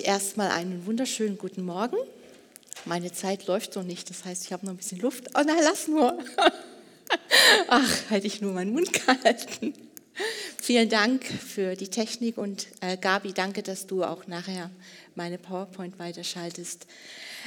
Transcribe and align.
Erstmal 0.00 0.50
einen 0.50 0.86
wunderschönen 0.86 1.38
guten 1.38 1.64
Morgen. 1.64 1.96
Meine 2.84 3.12
Zeit 3.12 3.46
läuft 3.46 3.74
so 3.74 3.82
nicht, 3.82 4.10
das 4.10 4.24
heißt, 4.24 4.44
ich 4.44 4.52
habe 4.52 4.66
noch 4.66 4.72
ein 4.72 4.76
bisschen 4.76 4.98
Luft. 4.98 5.28
Oh 5.34 5.42
nein, 5.44 5.58
lass 5.62 5.88
nur. 5.88 6.18
Ach, 7.68 8.10
hätte 8.10 8.26
ich 8.26 8.40
nur 8.40 8.52
meinen 8.52 8.72
Mund 8.72 8.92
gehalten. 8.92 9.74
Vielen 10.60 10.88
Dank 10.88 11.24
für 11.24 11.76
die 11.76 11.88
Technik 11.88 12.38
und 12.38 12.68
äh, 12.80 12.96
Gabi, 12.96 13.32
danke, 13.32 13.62
dass 13.62 13.86
du 13.86 14.04
auch 14.04 14.26
nachher 14.26 14.70
meine 15.14 15.38
PowerPoint 15.38 15.98
weiterschaltest. 15.98 16.86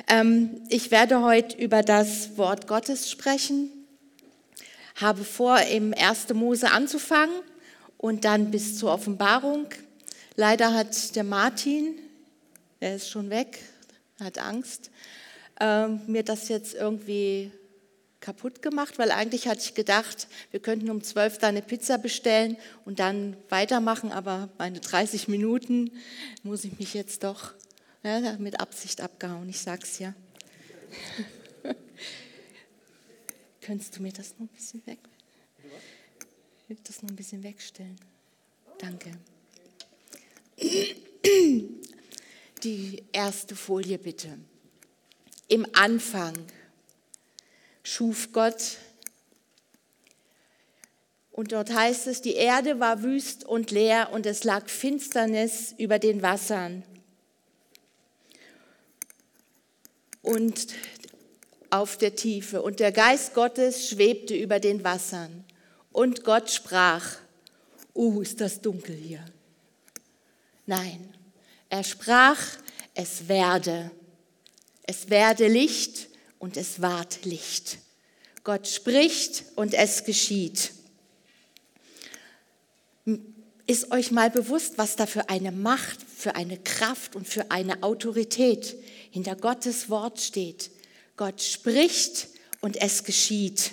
Ähm, 0.07 0.61
ich 0.69 0.91
werde 0.91 1.21
heute 1.21 1.57
über 1.57 1.81
das 1.81 2.37
Wort 2.37 2.67
Gottes 2.67 3.09
sprechen, 3.09 3.69
habe 4.95 5.23
vor, 5.23 5.59
im 5.61 5.93
1. 5.93 6.33
Mose 6.33 6.71
anzufangen 6.71 7.35
und 7.97 8.25
dann 8.25 8.51
bis 8.51 8.77
zur 8.77 8.91
Offenbarung. 8.91 9.67
Leider 10.35 10.73
hat 10.73 11.15
der 11.15 11.23
Martin, 11.23 11.95
der 12.81 12.95
ist 12.95 13.09
schon 13.09 13.29
weg, 13.29 13.59
hat 14.19 14.37
Angst, 14.37 14.91
ähm, 15.59 16.01
mir 16.07 16.23
das 16.23 16.49
jetzt 16.49 16.73
irgendwie 16.73 17.51
kaputt 18.19 18.61
gemacht, 18.61 18.97
weil 18.97 19.11
eigentlich 19.11 19.47
hatte 19.47 19.61
ich 19.61 19.75
gedacht, 19.75 20.27
wir 20.51 20.59
könnten 20.59 20.89
um 20.89 21.03
12 21.03 21.37
da 21.37 21.47
eine 21.47 21.61
Pizza 21.61 21.97
bestellen 21.97 22.57
und 22.83 22.99
dann 22.99 23.37
weitermachen, 23.49 24.11
aber 24.11 24.49
meine 24.57 24.79
30 24.79 25.27
Minuten 25.27 25.91
muss 26.43 26.63
ich 26.63 26.79
mich 26.79 26.93
jetzt 26.93 27.23
doch 27.23 27.53
ja, 28.03 28.35
mit 28.37 28.59
Absicht 28.59 29.01
abgehauen, 29.01 29.47
ich 29.49 29.59
sag's 29.59 29.99
ja. 29.99 30.13
Könntest 33.61 33.97
du 33.97 34.01
mir 34.01 34.11
das 34.11 34.33
noch 34.37 34.41
ein 34.41 34.47
bisschen 34.49 34.85
weg? 34.85 34.99
Das 36.83 37.03
noch 37.03 37.09
ein 37.09 37.15
bisschen 37.15 37.43
wegstellen. 37.43 37.95
Danke. 38.79 39.11
Die 42.65 43.03
erste 43.11 43.55
Folie 43.55 43.99
bitte. 43.99 44.39
Im 45.47 45.67
Anfang 45.73 46.33
schuf 47.83 48.31
Gott 48.31 48.77
und 51.31 51.51
dort 51.51 51.71
heißt 51.71 52.07
es, 52.07 52.23
die 52.23 52.33
Erde 52.33 52.79
war 52.79 53.03
wüst 53.03 53.43
und 53.43 53.69
leer 53.69 54.09
und 54.13 54.25
es 54.25 54.43
lag 54.43 54.67
Finsternis 54.67 55.75
über 55.77 55.99
den 55.99 56.23
Wassern. 56.23 56.81
Und 60.23 60.65
auf 61.69 61.97
der 61.97 62.15
Tiefe. 62.15 62.63
Und 62.63 62.79
der 62.79 62.91
Geist 62.91 63.35
Gottes 63.35 63.89
schwebte 63.89 64.35
über 64.35 64.59
den 64.59 64.83
Wassern. 64.83 65.43
Und 65.91 66.23
Gott 66.23 66.49
sprach, 66.49 67.17
uh, 67.93 68.21
ist 68.21 68.41
das 68.41 68.61
dunkel 68.61 68.95
hier. 68.95 69.23
Nein, 70.65 71.14
er 71.69 71.83
sprach, 71.83 72.39
es 72.93 73.27
werde. 73.27 73.91
Es 74.83 75.09
werde 75.09 75.47
Licht 75.47 76.07
und 76.39 76.57
es 76.57 76.81
ward 76.81 77.25
Licht. 77.25 77.79
Gott 78.43 78.67
spricht 78.67 79.43
und 79.55 79.73
es 79.73 80.03
geschieht. 80.03 80.71
Ist 83.67 83.91
euch 83.91 84.11
mal 84.11 84.29
bewusst, 84.29 84.77
was 84.77 84.95
da 84.95 85.07
für 85.07 85.29
eine 85.29 85.51
Macht, 85.51 86.01
für 86.03 86.35
eine 86.35 86.59
Kraft 86.59 87.15
und 87.15 87.27
für 87.27 87.49
eine 87.49 87.81
Autorität 87.81 88.75
hinter 89.09 89.35
Gottes 89.35 89.89
Wort 89.89 90.21
steht? 90.21 90.69
Gott 91.17 91.41
spricht 91.41 92.27
und 92.61 92.77
es 92.77 93.03
geschieht. 93.03 93.71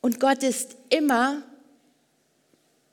Und 0.00 0.18
Gott 0.18 0.42
ist 0.42 0.76
immer 0.88 1.44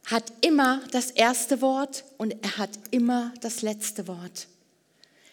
hat 0.05 0.31
immer 0.41 0.81
das 0.91 1.11
erste 1.11 1.61
Wort 1.61 2.05
und 2.17 2.31
er 2.43 2.57
hat 2.57 2.69
immer 2.91 3.33
das 3.41 3.61
letzte 3.61 4.07
Wort. 4.07 4.47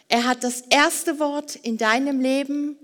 Er 0.09 0.25
hat 0.25 0.45
das 0.45 0.63
erste 0.71 1.19
Wort 1.19 1.57
in 1.57 1.79
deinem 1.79 2.21
Leben 2.21 2.77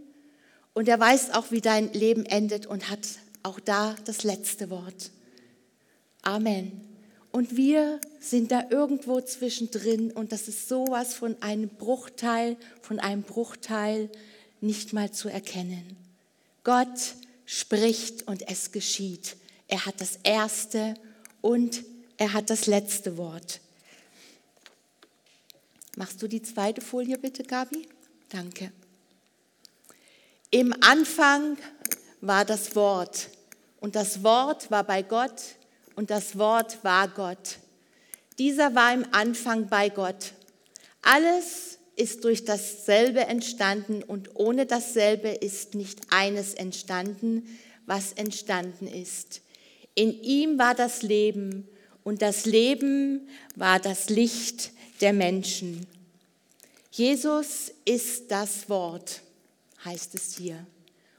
und 0.75 0.89
er 0.89 1.01
weiß 1.01 1.33
auch, 1.33 1.51
wie 1.51 1.61
dein 1.61 1.93
Leben 1.93 2.25
endet 2.27 2.67
und 2.67 2.91
hat 2.91 3.01
auch 3.43 3.61
da 3.61 3.97
das 4.05 4.23
letzte 4.23 4.71
Wort. 4.71 5.11
Amen. 6.23 6.73
Und 7.33 7.57
wir 7.57 8.01
sind 8.21 8.51
da 8.51 8.65
irgendwo 8.71 9.21
zwischendrin 9.21 10.11
und 10.11 10.33
das 10.33 10.49
ist 10.49 10.69
sowas 10.69 11.15
von 11.15 11.41
einem 11.43 11.69
Bruchteil, 11.69 12.57
von 12.83 12.99
einem 12.99 13.23
Bruchteil 13.23 14.11
nicht 14.61 14.93
mal 14.93 15.11
zu 15.13 15.29
erkennen. 15.29 15.97
Gott 16.65 17.15
spricht 17.45 18.27
und 18.27 18.49
es 18.49 18.73
geschieht. 18.73 19.37
Er 19.69 19.87
hat 19.87 20.01
das 20.01 20.19
erste 20.23 20.95
und 21.41 21.85
er 22.17 22.33
hat 22.33 22.51
das 22.51 22.67
letzte 22.67 23.17
Wort. 23.17 23.61
Machst 25.97 26.23
du 26.23 26.29
die 26.29 26.43
zweite 26.43 26.81
Folie 26.81 27.19
bitte, 27.19 27.43
Gabi? 27.43 27.89
Danke. 28.29 28.73
Im 30.51 30.75
Anfang 30.83 31.57
war 32.21 32.45
das 32.45 32.75
Wort 32.75 33.29
und 33.81 33.97
das 33.97 34.23
Wort 34.23 34.71
war 34.71 34.85
bei 34.85 35.03
Gott 35.03 35.43
und 35.97 36.11
das 36.11 36.39
Wort 36.39 36.83
war 36.85 37.09
Gott. 37.09 37.59
Dieser 38.39 38.75
war 38.75 38.95
im 38.95 39.05
Anfang 39.13 39.69
bei 39.69 39.89
Gott. 39.89 40.33
Alles 41.03 41.79
ist 41.97 42.25
durch 42.25 42.45
dasselbe 42.45 43.27
entstanden 43.27 44.03
und 44.03 44.37
ohne 44.37 44.67
dasselbe 44.67 45.29
ist 45.29 45.75
nicht 45.75 46.01
eines 46.11 46.55
entstanden, 46.55 47.59
was 47.87 48.13
entstanden 48.13 48.87
ist. 48.87 49.41
In 49.99 50.23
ihm 50.23 50.61
war 50.61 50.77
das 50.77 51.03
Leben 51.03 51.67
und 52.05 52.23
das 52.23 52.45
Leben 52.45 53.29
war 53.57 53.81
das 53.81 54.09
Licht 54.11 54.71
der 55.01 55.13
Menschen. 55.13 55.89
Jesus 56.93 57.73
ist 57.85 58.31
das 58.31 58.69
Wort, 58.69 59.23
heißt 59.85 60.15
es 60.15 60.37
hier. 60.37 60.65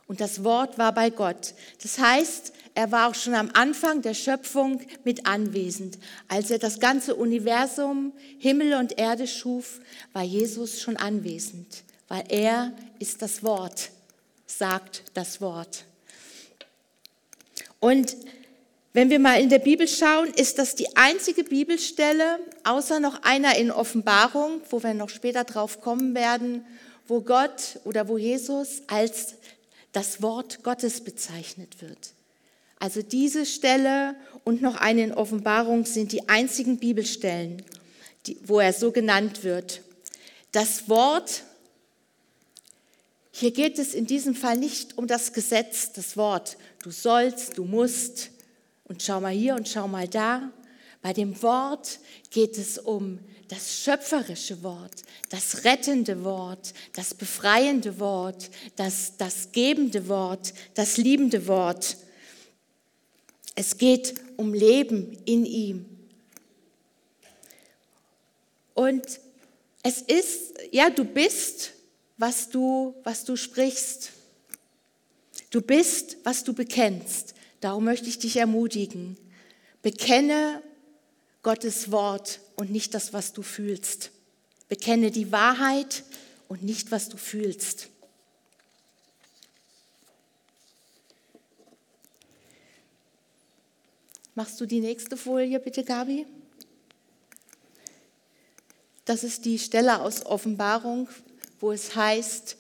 Und 0.07 0.22
das 0.22 0.45
Wort 0.45 0.78
war 0.78 0.94
bei 0.94 1.09
Gott. 1.09 1.56
Das 1.84 2.00
heißt, 2.00 2.53
er 2.73 2.89
war 2.94 3.09
auch 3.09 3.16
schon 3.16 3.35
am 3.35 3.50
Anfang 3.51 4.01
der 4.01 4.13
Schöpfung 4.13 4.81
mit 5.03 5.25
anwesend. 5.25 6.00
Als 6.29 6.50
er 6.50 6.59
das 6.59 6.79
ganze 6.79 7.16
Universum, 7.16 8.13
Himmel 8.38 8.75
und 8.75 8.97
Erde 8.97 9.28
schuf, 9.28 9.81
war 10.13 10.23
Jesus 10.23 10.79
schon 10.79 10.95
anwesend, 10.95 11.84
weil 12.07 12.23
er 12.29 12.72
ist 12.97 13.22
das 13.22 13.44
Wort, 13.44 13.89
sagt 14.45 15.03
das 15.16 15.41
Wort. 15.41 15.84
Und 17.81 18.16
wenn 18.91 19.09
wir 19.11 19.19
mal 19.19 19.39
in 19.39 19.50
der 19.50 19.59
Bibel 19.59 19.88
schauen, 19.88 20.33
ist 20.33 20.57
das 20.57 20.75
die 20.75 20.95
einzige 20.97 21.44
Bibelstelle, 21.44 22.39
außer 22.63 23.00
noch 23.00 23.22
einer 23.22 23.55
in 23.55 23.69
Offenbarung, 23.69 24.61
wo 24.69 24.81
wir 24.81 24.95
noch 24.95 25.09
später 25.09 25.44
drauf 25.44 25.79
kommen 25.79 26.16
werden, 26.16 26.66
wo 27.07 27.22
Gott 27.22 27.79
oder 27.83 28.07
wo 28.07 28.17
Jesus 28.17 28.81
als 28.88 29.35
das 29.91 30.22
Wort 30.22 30.63
Gottes 30.63 31.01
bezeichnet 31.01 31.81
wird. 31.81 32.13
Also 32.79 33.01
diese 33.01 33.45
Stelle 33.45 34.16
und 34.44 34.61
noch 34.61 34.77
eine 34.77 35.03
in 35.03 35.13
Offenbarung 35.13 35.85
sind 35.85 36.11
die 36.11 36.27
einzigen 36.29 36.77
Bibelstellen, 36.77 37.63
die, 38.25 38.38
wo 38.45 38.59
er 38.59 38.73
so 38.73 38.91
genannt 38.91 39.44
wird. 39.44 39.81
Das 40.51 40.89
Wort, 40.89 41.44
hier 43.31 43.51
geht 43.51 43.77
es 43.77 43.94
in 43.94 44.07
diesem 44.07 44.33
Fall 44.33 44.57
nicht 44.57 44.97
um 44.97 45.06
das 45.06 45.33
Gesetz, 45.33 45.91
das 45.91 46.17
Wort, 46.17 46.57
du 46.81 46.89
sollst, 46.89 47.57
du 47.57 47.66
musst, 47.66 48.31
und 48.89 49.01
schau 49.01 49.22
mal 49.22 49.31
hier 49.31 49.55
und 49.55 49.69
schau 49.69 49.88
mal 49.88 50.07
da. 50.07 50.51
Bei 51.01 51.13
dem 51.13 51.41
Wort 51.41 52.00
geht 52.29 52.57
es 52.57 52.77
um 52.77 53.19
das 53.47 53.79
schöpferische 53.79 54.61
Wort, 54.63 55.03
das 55.29 55.63
rettende 55.63 56.23
Wort, 56.23 56.73
das 56.94 57.13
befreiende 57.13 58.00
Wort, 58.00 58.50
das, 58.75 59.16
das 59.17 59.51
gebende 59.51 60.07
Wort, 60.07 60.53
das 60.73 60.97
liebende 60.97 61.47
Wort. 61.47 61.97
Es 63.55 63.77
geht 63.77 64.16
um 64.38 64.53
Leben 64.53 65.17
in 65.25 65.45
ihm. 65.45 65.85
Und 68.73 69.19
es 69.83 70.01
ist, 70.01 70.53
ja, 70.71 70.89
du 70.89 71.06
bist, 71.06 71.71
was 72.18 72.50
du, 72.50 72.95
was 73.03 73.24
du 73.24 73.36
sprichst. 73.36 74.12
Du 75.50 75.62
bist, 75.62 76.18
was 76.24 76.44
du 76.44 76.53
bekennst. 76.53 77.33
Darum 77.61 77.85
möchte 77.85 78.07
ich 78.07 78.19
dich 78.19 78.38
ermutigen. 78.38 79.17
Bekenne 79.81 80.61
Gottes 81.44 81.91
Wort 81.91 82.39
und 82.56 82.71
nicht 82.71 82.94
das, 82.94 83.13
was 83.13 83.33
du 83.33 83.41
fühlst. 83.41 84.11
Bekenne 84.67 85.11
die 85.11 85.31
Wahrheit 85.31 86.03
und 86.47 86.63
nicht, 86.63 86.91
was 86.91 87.09
du 87.09 87.17
fühlst. 87.17 87.89
Machst 94.35 94.62
du 94.62 94.65
die 94.65 94.79
nächste 94.79 95.17
Folie 95.17 95.59
bitte, 95.59 95.83
Gabi? 95.83 96.25
Das 99.03 99.23
ist 99.23 99.44
die 99.45 99.59
Stelle 99.59 100.01
aus 100.01 100.25
Offenbarung, 100.25 101.09
wo 101.59 101.71
es 101.71 101.95
heißt, 101.95 102.55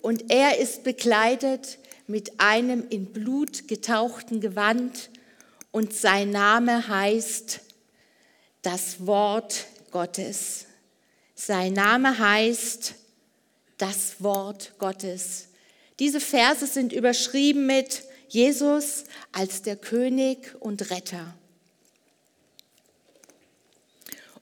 und 0.00 0.32
er 0.32 0.58
ist 0.58 0.82
bekleidet 0.82 1.78
mit 2.12 2.38
einem 2.40 2.86
in 2.90 3.06
Blut 3.06 3.68
getauchten 3.68 4.42
Gewand 4.42 5.08
und 5.70 5.94
sein 5.94 6.30
Name 6.30 6.86
heißt 6.86 7.60
das 8.60 9.06
Wort 9.06 9.64
Gottes. 9.90 10.66
Sein 11.34 11.72
Name 11.72 12.18
heißt 12.18 12.96
das 13.78 14.22
Wort 14.22 14.74
Gottes. 14.78 15.46
Diese 16.00 16.20
Verse 16.20 16.66
sind 16.66 16.92
überschrieben 16.92 17.64
mit 17.64 18.02
Jesus 18.28 19.04
als 19.32 19.62
der 19.62 19.76
König 19.76 20.54
und 20.60 20.90
Retter. 20.90 21.34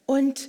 Und 0.06 0.49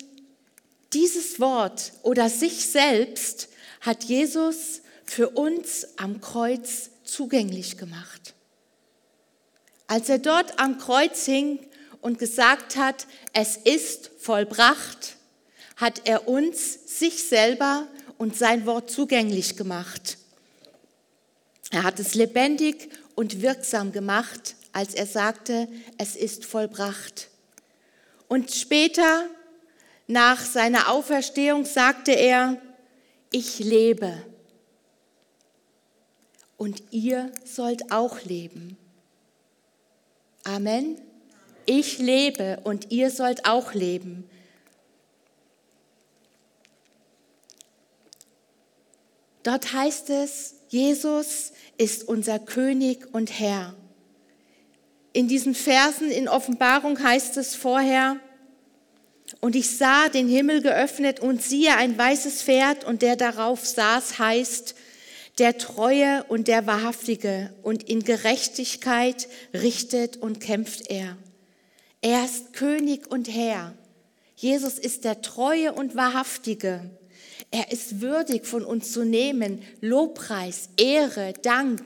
dieses 0.91 1.39
Wort 1.39 1.93
oder 2.01 2.31
sich 2.31 2.65
selbst 2.65 3.49
hat 3.79 4.05
Jesus 4.05 4.81
für 5.05 5.29
uns 5.29 5.87
am 5.97 6.19
Kreuz 6.19 6.90
zugänglich 7.11 7.77
gemacht. 7.77 8.33
Als 9.87 10.07
er 10.09 10.19
dort 10.19 10.57
am 10.59 10.77
Kreuz 10.77 11.25
hing 11.25 11.59
und 11.99 12.17
gesagt 12.17 12.77
hat, 12.77 13.07
es 13.33 13.57
ist 13.57 14.11
vollbracht, 14.19 15.17
hat 15.75 16.03
er 16.05 16.27
uns, 16.27 16.99
sich 16.99 17.23
selber 17.27 17.87
und 18.17 18.37
sein 18.37 18.65
Wort 18.65 18.89
zugänglich 18.89 19.57
gemacht. 19.57 20.17
Er 21.71 21.83
hat 21.83 21.99
es 21.99 22.15
lebendig 22.15 22.89
und 23.15 23.41
wirksam 23.41 23.91
gemacht, 23.91 24.55
als 24.71 24.93
er 24.93 25.05
sagte, 25.05 25.67
es 25.97 26.15
ist 26.15 26.45
vollbracht. 26.45 27.29
Und 28.27 28.51
später 28.51 29.25
nach 30.07 30.39
seiner 30.43 30.89
Auferstehung 30.89 31.65
sagte 31.65 32.11
er, 32.11 32.61
ich 33.31 33.59
lebe 33.59 34.30
und 36.61 36.83
ihr 36.91 37.31
sollt 37.43 37.91
auch 37.91 38.21
leben. 38.21 38.77
Amen. 40.43 41.01
Ich 41.65 41.97
lebe 41.97 42.59
und 42.63 42.91
ihr 42.91 43.09
sollt 43.09 43.47
auch 43.47 43.73
leben. 43.73 44.29
Dort 49.41 49.73
heißt 49.73 50.11
es, 50.11 50.53
Jesus 50.69 51.53
ist 51.79 52.07
unser 52.07 52.37
König 52.37 53.11
und 53.11 53.39
Herr. 53.39 53.73
In 55.13 55.27
diesen 55.27 55.55
Versen 55.55 56.11
in 56.11 56.27
Offenbarung 56.27 57.01
heißt 57.01 57.37
es 57.37 57.55
vorher, 57.55 58.19
und 59.39 59.55
ich 59.55 59.77
sah 59.77 60.09
den 60.09 60.29
Himmel 60.29 60.61
geöffnet 60.61 61.21
und 61.21 61.41
siehe 61.41 61.75
ein 61.75 61.97
weißes 61.97 62.43
Pferd 62.43 62.83
und 62.83 63.01
der 63.01 63.15
darauf 63.15 63.65
saß 63.65 64.19
heißt, 64.19 64.75
der 65.41 65.57
Treue 65.57 66.23
und 66.25 66.47
der 66.47 66.67
Wahrhaftige 66.67 67.51
und 67.63 67.81
in 67.89 68.03
Gerechtigkeit 68.03 69.27
richtet 69.55 70.17
und 70.17 70.39
kämpft 70.39 70.91
er. 70.91 71.17
Er 71.99 72.23
ist 72.25 72.53
König 72.53 73.09
und 73.09 73.27
Herr. 73.27 73.73
Jesus 74.35 74.77
ist 74.77 75.03
der 75.03 75.23
Treue 75.23 75.73
und 75.73 75.95
Wahrhaftige. 75.95 76.91
Er 77.49 77.71
ist 77.71 78.01
würdig 78.01 78.45
von 78.45 78.63
uns 78.63 78.91
zu 78.91 79.03
nehmen. 79.03 79.63
Lobpreis, 79.79 80.69
Ehre, 80.77 81.33
Dank, 81.41 81.81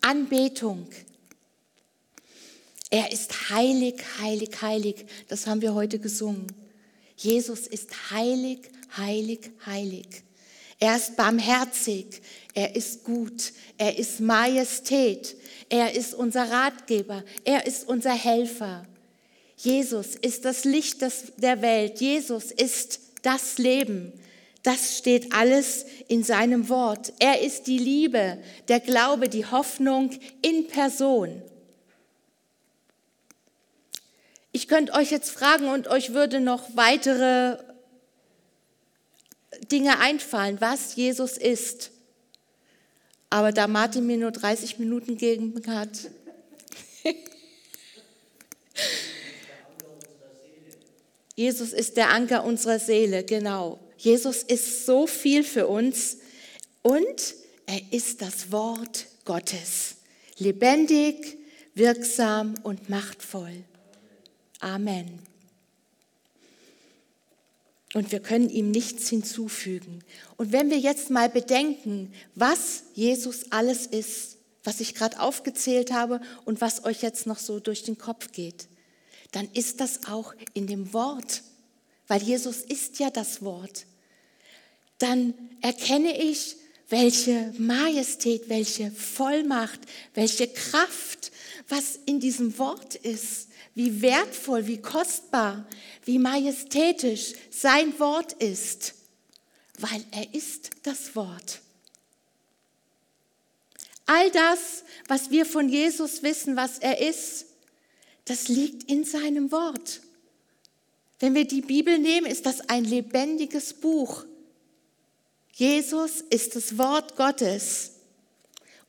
Anbetung. 0.00 0.88
Er 2.90 3.12
ist 3.12 3.50
heilig, 3.50 4.02
heilig, 4.20 4.50
heilig. 4.60 5.06
Das 5.28 5.46
haben 5.46 5.62
wir 5.62 5.74
heute 5.74 6.00
gesungen. 6.00 6.48
Jesus 7.16 7.68
ist 7.68 8.10
heilig, 8.10 8.62
heilig, 8.96 9.52
heilig. 9.64 10.24
Er 10.78 10.96
ist 10.96 11.16
barmherzig, 11.16 12.20
er 12.56 12.74
ist 12.74 13.04
gut, 13.04 13.52
er 13.76 13.98
ist 13.98 14.18
Majestät, 14.18 15.36
er 15.68 15.92
ist 15.92 16.14
unser 16.14 16.50
Ratgeber, 16.50 17.22
er 17.44 17.66
ist 17.66 17.86
unser 17.86 18.14
Helfer. 18.14 18.86
Jesus 19.58 20.16
ist 20.16 20.46
das 20.46 20.64
Licht 20.64 21.02
der 21.36 21.60
Welt, 21.60 22.00
Jesus 22.00 22.50
ist 22.52 23.00
das 23.20 23.58
Leben. 23.58 24.10
Das 24.62 24.96
steht 24.96 25.34
alles 25.34 25.84
in 26.08 26.24
seinem 26.24 26.70
Wort. 26.70 27.12
Er 27.18 27.42
ist 27.42 27.66
die 27.66 27.78
Liebe, 27.78 28.38
der 28.68 28.80
Glaube, 28.80 29.28
die 29.28 29.44
Hoffnung 29.44 30.10
in 30.40 30.66
Person. 30.66 31.42
Ich 34.52 34.66
könnte 34.66 34.94
euch 34.94 35.10
jetzt 35.10 35.30
fragen 35.30 35.68
und 35.68 35.88
euch 35.88 36.14
würde 36.14 36.40
noch 36.40 36.74
weitere 36.74 37.58
Dinge 39.70 39.98
einfallen, 39.98 40.58
was 40.62 40.96
Jesus 40.96 41.36
ist. 41.36 41.90
Aber 43.30 43.52
da 43.52 43.66
Martin 43.66 44.06
mir 44.06 44.16
nur 44.16 44.30
30 44.30 44.78
Minuten 44.78 45.18
gegeben 45.18 45.60
hat, 45.66 46.10
Jesus 51.34 51.72
ist 51.72 51.96
der 51.96 52.10
Anker 52.10 52.44
unserer 52.44 52.78
Seele, 52.78 53.24
genau. 53.24 53.78
Jesus 53.98 54.42
ist 54.42 54.86
so 54.86 55.06
viel 55.06 55.42
für 55.44 55.66
uns 55.66 56.18
und 56.82 57.34
er 57.66 57.80
ist 57.90 58.22
das 58.22 58.52
Wort 58.52 59.06
Gottes. 59.24 59.96
Lebendig, 60.38 61.36
wirksam 61.74 62.54
und 62.62 62.88
machtvoll. 62.88 63.64
Amen. 64.60 65.18
Und 67.94 68.12
wir 68.12 68.20
können 68.20 68.50
ihm 68.50 68.70
nichts 68.70 69.08
hinzufügen. 69.08 70.02
Und 70.36 70.52
wenn 70.52 70.70
wir 70.70 70.78
jetzt 70.78 71.10
mal 71.10 71.28
bedenken, 71.28 72.12
was 72.34 72.82
Jesus 72.94 73.52
alles 73.52 73.86
ist, 73.86 74.36
was 74.64 74.80
ich 74.80 74.94
gerade 74.94 75.20
aufgezählt 75.20 75.92
habe 75.92 76.20
und 76.44 76.60
was 76.60 76.84
euch 76.84 77.02
jetzt 77.02 77.26
noch 77.26 77.38
so 77.38 77.60
durch 77.60 77.84
den 77.84 77.96
Kopf 77.96 78.32
geht, 78.32 78.66
dann 79.32 79.48
ist 79.52 79.80
das 79.80 80.06
auch 80.08 80.34
in 80.54 80.66
dem 80.66 80.92
Wort, 80.92 81.42
weil 82.08 82.22
Jesus 82.22 82.58
ist 82.58 82.98
ja 82.98 83.10
das 83.10 83.42
Wort. 83.42 83.86
Dann 84.98 85.34
erkenne 85.60 86.20
ich, 86.20 86.56
welche 86.88 87.52
Majestät, 87.58 88.48
welche 88.48 88.90
Vollmacht, 88.90 89.80
welche 90.14 90.48
Kraft, 90.48 91.32
was 91.68 91.98
in 92.06 92.20
diesem 92.20 92.58
Wort 92.58 92.94
ist 92.94 93.48
wie 93.76 94.00
wertvoll, 94.00 94.66
wie 94.66 94.80
kostbar, 94.80 95.66
wie 96.04 96.18
majestätisch 96.18 97.34
sein 97.50 97.96
Wort 98.00 98.32
ist, 98.32 98.94
weil 99.78 100.02
er 100.10 100.34
ist 100.34 100.70
das 100.82 101.14
Wort. 101.14 101.60
All 104.06 104.30
das, 104.30 104.82
was 105.08 105.30
wir 105.30 105.44
von 105.44 105.68
Jesus 105.68 106.22
wissen, 106.22 106.56
was 106.56 106.78
er 106.78 107.06
ist, 107.06 107.44
das 108.24 108.48
liegt 108.48 108.90
in 108.90 109.04
seinem 109.04 109.52
Wort. 109.52 110.00
Wenn 111.18 111.34
wir 111.34 111.46
die 111.46 111.60
Bibel 111.60 111.98
nehmen, 111.98 112.26
ist 112.26 112.46
das 112.46 112.68
ein 112.70 112.84
lebendiges 112.84 113.74
Buch. 113.74 114.24
Jesus 115.52 116.22
ist 116.30 116.56
das 116.56 116.78
Wort 116.78 117.14
Gottes. 117.16 117.92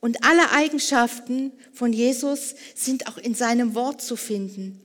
Und 0.00 0.24
alle 0.24 0.50
Eigenschaften 0.52 1.52
von 1.72 1.92
Jesus 1.92 2.54
sind 2.74 3.08
auch 3.08 3.18
in 3.18 3.34
seinem 3.34 3.74
Wort 3.74 4.00
zu 4.00 4.16
finden. 4.16 4.84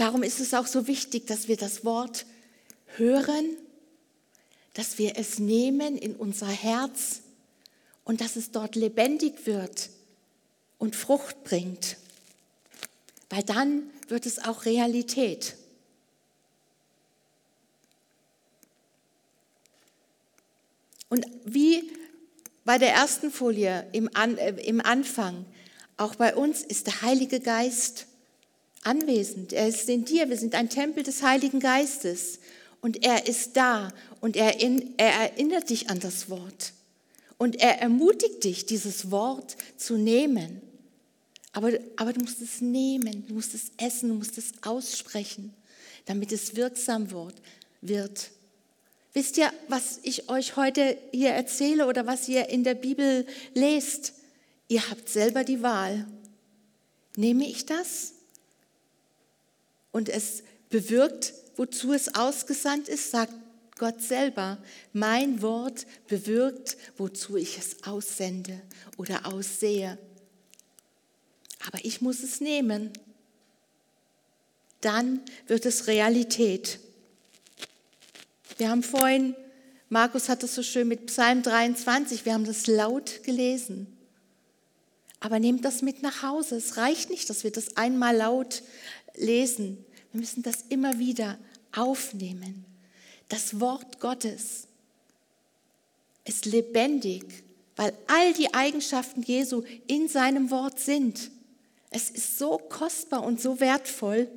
Darum 0.00 0.22
ist 0.22 0.40
es 0.40 0.54
auch 0.54 0.66
so 0.66 0.86
wichtig, 0.86 1.26
dass 1.26 1.46
wir 1.46 1.58
das 1.58 1.84
Wort 1.84 2.24
hören, 2.96 3.54
dass 4.72 4.96
wir 4.96 5.18
es 5.18 5.38
nehmen 5.38 5.98
in 5.98 6.16
unser 6.16 6.48
Herz 6.48 7.20
und 8.04 8.22
dass 8.22 8.36
es 8.36 8.50
dort 8.50 8.76
lebendig 8.76 9.44
wird 9.44 9.90
und 10.78 10.96
Frucht 10.96 11.44
bringt. 11.44 11.98
Weil 13.28 13.42
dann 13.42 13.90
wird 14.08 14.24
es 14.24 14.38
auch 14.38 14.64
Realität. 14.64 15.54
Und 21.10 21.26
wie 21.44 21.92
bei 22.64 22.78
der 22.78 22.94
ersten 22.94 23.30
Folie 23.30 23.86
im, 23.92 24.08
An, 24.14 24.38
äh, 24.38 24.52
im 24.62 24.80
Anfang, 24.80 25.44
auch 25.98 26.14
bei 26.14 26.34
uns 26.34 26.62
ist 26.62 26.86
der 26.86 27.02
Heilige 27.02 27.40
Geist 27.40 28.06
anwesend. 28.82 29.52
Er 29.52 29.68
ist 29.68 29.88
in 29.88 30.04
dir. 30.04 30.28
Wir 30.28 30.36
sind 30.36 30.54
ein 30.54 30.68
Tempel 30.68 31.02
des 31.02 31.22
Heiligen 31.22 31.60
Geistes. 31.60 32.38
Und 32.80 33.04
er 33.04 33.26
ist 33.26 33.56
da 33.56 33.92
und 34.20 34.36
er, 34.36 34.60
in, 34.60 34.94
er 34.96 35.12
erinnert 35.12 35.68
dich 35.70 35.90
an 35.90 36.00
das 36.00 36.30
Wort. 36.30 36.72
Und 37.36 37.56
er 37.56 37.80
ermutigt 37.80 38.44
dich, 38.44 38.66
dieses 38.66 39.10
Wort 39.10 39.56
zu 39.76 39.96
nehmen. 39.96 40.60
Aber, 41.52 41.72
aber 41.96 42.12
du 42.12 42.20
musst 42.20 42.40
es 42.40 42.60
nehmen, 42.60 43.26
du 43.26 43.34
musst 43.34 43.54
es 43.54 43.72
essen, 43.76 44.10
du 44.10 44.14
musst 44.14 44.38
es 44.38 44.52
aussprechen, 44.62 45.52
damit 46.06 46.32
es 46.32 46.56
wirksam 46.56 47.10
wird. 47.10 47.34
wird. 47.80 48.30
Wisst 49.12 49.36
ihr, 49.38 49.52
was 49.68 49.98
ich 50.02 50.28
euch 50.28 50.56
heute 50.56 50.96
hier 51.12 51.30
erzähle 51.30 51.86
oder 51.86 52.06
was 52.06 52.28
ihr 52.28 52.48
in 52.48 52.62
der 52.62 52.74
Bibel 52.74 53.26
lest? 53.54 54.14
Ihr 54.68 54.88
habt 54.88 55.08
selber 55.08 55.42
die 55.42 55.62
Wahl. 55.62 56.06
Nehme 57.16 57.46
ich 57.46 57.66
das? 57.66 58.12
Und 59.92 60.08
es 60.08 60.42
bewirkt, 60.68 61.34
wozu 61.56 61.92
es 61.92 62.14
ausgesandt 62.14 62.88
ist, 62.88 63.10
sagt 63.10 63.34
Gott 63.78 64.02
selber. 64.02 64.58
Mein 64.92 65.42
Wort 65.42 65.86
bewirkt, 66.06 66.76
wozu 66.96 67.36
ich 67.36 67.58
es 67.58 67.82
aussende 67.84 68.60
oder 68.98 69.26
aussehe. 69.26 69.98
Aber 71.66 71.78
ich 71.82 72.00
muss 72.00 72.22
es 72.22 72.40
nehmen. 72.40 72.92
dann 74.82 75.20
wird 75.46 75.66
es 75.66 75.88
Realität. 75.88 76.80
Wir 78.56 78.70
haben 78.70 78.82
vorhin, 78.82 79.34
Markus 79.90 80.30
hat 80.30 80.42
es 80.42 80.54
so 80.54 80.62
schön 80.62 80.88
mit 80.88 81.06
Psalm 81.06 81.42
23, 81.42 82.24
wir 82.24 82.32
haben 82.32 82.46
das 82.46 82.66
laut 82.66 83.22
gelesen. 83.24 83.86
Aber 85.20 85.38
nehmt 85.38 85.66
das 85.66 85.82
mit 85.82 86.02
nach 86.02 86.22
Hause. 86.22 86.56
Es 86.56 86.78
reicht 86.78 87.10
nicht, 87.10 87.28
dass 87.28 87.44
wir 87.44 87.52
das 87.52 87.76
einmal 87.76 88.16
laut 88.16 88.62
lesen. 89.16 89.84
Wir 90.12 90.20
müssen 90.20 90.42
das 90.42 90.64
immer 90.68 90.98
wieder 90.98 91.38
aufnehmen. 91.72 92.64
Das 93.28 93.60
Wort 93.60 94.00
Gottes 94.00 94.66
ist 96.24 96.46
lebendig, 96.46 97.24
weil 97.76 97.92
all 98.06 98.32
die 98.34 98.52
Eigenschaften 98.52 99.22
Jesu 99.22 99.62
in 99.86 100.08
seinem 100.08 100.50
Wort 100.50 100.80
sind. 100.80 101.30
Es 101.90 102.10
ist 102.10 102.38
so 102.38 102.58
kostbar 102.58 103.24
und 103.24 103.40
so 103.40 103.60
wertvoll. 103.60 104.28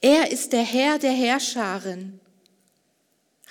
Er 0.00 0.30
ist 0.30 0.52
der 0.52 0.62
Herr 0.62 0.98
der 0.98 1.12
Herrscharen, 1.12 2.20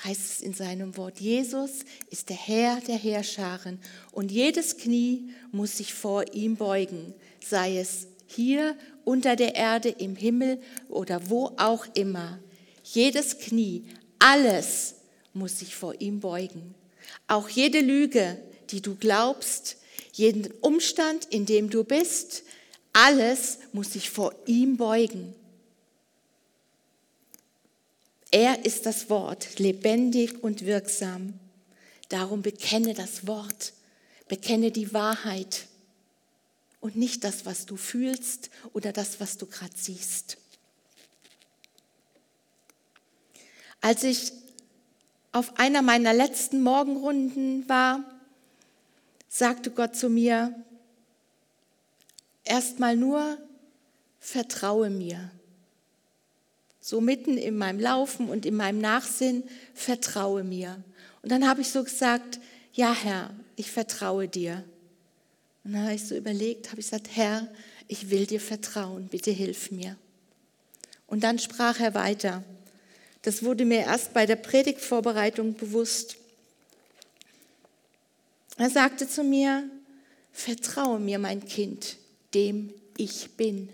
heißt 0.04 0.22
es 0.22 0.42
in 0.42 0.54
seinem 0.54 0.98
Wort. 0.98 1.20
Jesus 1.20 1.86
ist 2.10 2.30
der 2.30 2.38
Herr 2.38 2.82
der 2.82 2.98
Herrscharen 2.98 3.80
und 4.12 4.32
jedes 4.32 4.78
Knie 4.78 5.30
muss 5.51 5.78
sich 5.78 5.94
vor 5.94 6.34
ihm 6.34 6.56
beugen, 6.56 7.13
sei 7.46 7.78
es 7.78 8.08
hier 8.25 8.75
unter 9.10 9.36
der 9.36 9.56
Erde, 9.56 9.89
im 9.89 10.16
Himmel 10.16 10.62
oder 10.88 11.32
wo 11.32 11.48
auch 11.58 11.88
immer. 11.96 12.38
Jedes 12.84 13.39
Knie, 13.39 13.86
alles 14.20 14.98
muss 15.34 15.58
sich 15.58 15.75
vor 15.75 16.00
ihm 16.00 16.20
beugen. 16.20 16.75
Auch 17.28 17.50
jede 17.50 17.80
Lüge, 17.80 18.38
die 18.70 18.82
du 18.84 18.94
glaubst, 18.94 19.78
jeden 20.13 20.54
Umstand, 20.62 21.25
in 21.32 21.48
dem 21.48 21.72
du 21.72 21.84
bist, 21.84 22.44
alles 22.94 23.58
muss 23.74 23.94
sich 23.94 24.12
vor 24.12 24.36
ihm 24.46 24.78
beugen. 24.78 25.34
Er 28.30 28.63
ist 28.63 28.86
das 28.86 29.10
Wort, 29.10 29.58
lebendig 29.58 30.44
und 30.44 30.68
wirksam. 30.68 31.34
Darum 32.10 32.44
bekenne 32.44 32.94
das 32.94 33.25
Wort, 33.25 33.74
bekenne 34.28 34.70
die 34.70 34.94
Wahrheit 34.94 35.68
und 36.81 36.95
nicht 36.95 37.24
das, 37.24 37.45
was 37.45 37.65
du 37.65 37.75
fühlst 37.75 38.50
oder 38.74 38.91
das, 38.91 39.19
was 39.19 39.38
du 39.38 39.45
gerade 39.45 39.75
siehst. 39.75 40.38
Als 43.81 44.03
ich 44.03 44.33
auf 45.31 45.57
einer 45.57 45.81
meiner 45.81 46.13
letzten 46.13 46.62
Morgenrunden 46.62 47.67
war, 47.69 48.03
sagte 49.27 49.71
Gott 49.71 49.95
zu 49.95 50.09
mir, 50.09 50.53
erstmal 52.43 52.95
nur, 52.95 53.38
vertraue 54.19 54.89
mir. 54.89 55.31
So 56.81 57.00
mitten 57.00 57.38
in 57.38 57.57
meinem 57.57 57.79
Laufen 57.79 58.29
und 58.29 58.45
in 58.45 58.55
meinem 58.55 58.79
Nachsinn, 58.79 59.43
vertraue 59.74 60.43
mir. 60.43 60.83
Und 61.21 61.31
dann 61.31 61.48
habe 61.48 61.62
ich 61.62 61.69
so 61.69 61.83
gesagt, 61.83 62.39
ja 62.74 62.93
Herr, 62.93 63.31
ich 63.55 63.69
vertraue 63.71 64.27
dir. 64.27 64.63
Und 65.63 65.74
dann 65.74 65.84
habe 65.84 65.96
ich 65.96 66.06
so 66.06 66.16
überlegt, 66.16 66.70
habe 66.72 66.80
ich 66.80 66.88
gesagt, 66.88 67.10
Herr, 67.13 67.48
ich 67.88 68.10
will 68.10 68.25
dir 68.25 68.39
vertrauen, 68.39 69.08
bitte 69.08 69.32
hilf 69.32 69.72
mir. 69.72 69.98
Und 71.08 71.24
dann 71.24 71.39
sprach 71.39 71.80
er 71.80 71.94
weiter. 71.94 72.44
Das 73.24 73.44
wurde 73.44 73.66
mir 73.66 73.80
erst 73.80 74.13
bei 74.13 74.25
der 74.25 74.36
Predigtvorbereitung 74.36 75.56
bewusst. 75.56 76.16
Er 78.58 78.70
sagte 78.70 79.08
zu 79.08 79.24
mir, 79.24 79.70
vertraue 80.32 81.00
mir, 81.00 81.20
mein 81.20 81.44
Kind, 81.46 81.98
dem 82.34 82.74
ich 82.98 83.32
bin. 83.36 83.70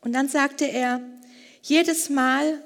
Und 0.00 0.12
dann 0.12 0.28
sagte 0.28 0.64
er, 0.64 1.00
jedes 1.62 2.08
Mal, 2.08 2.62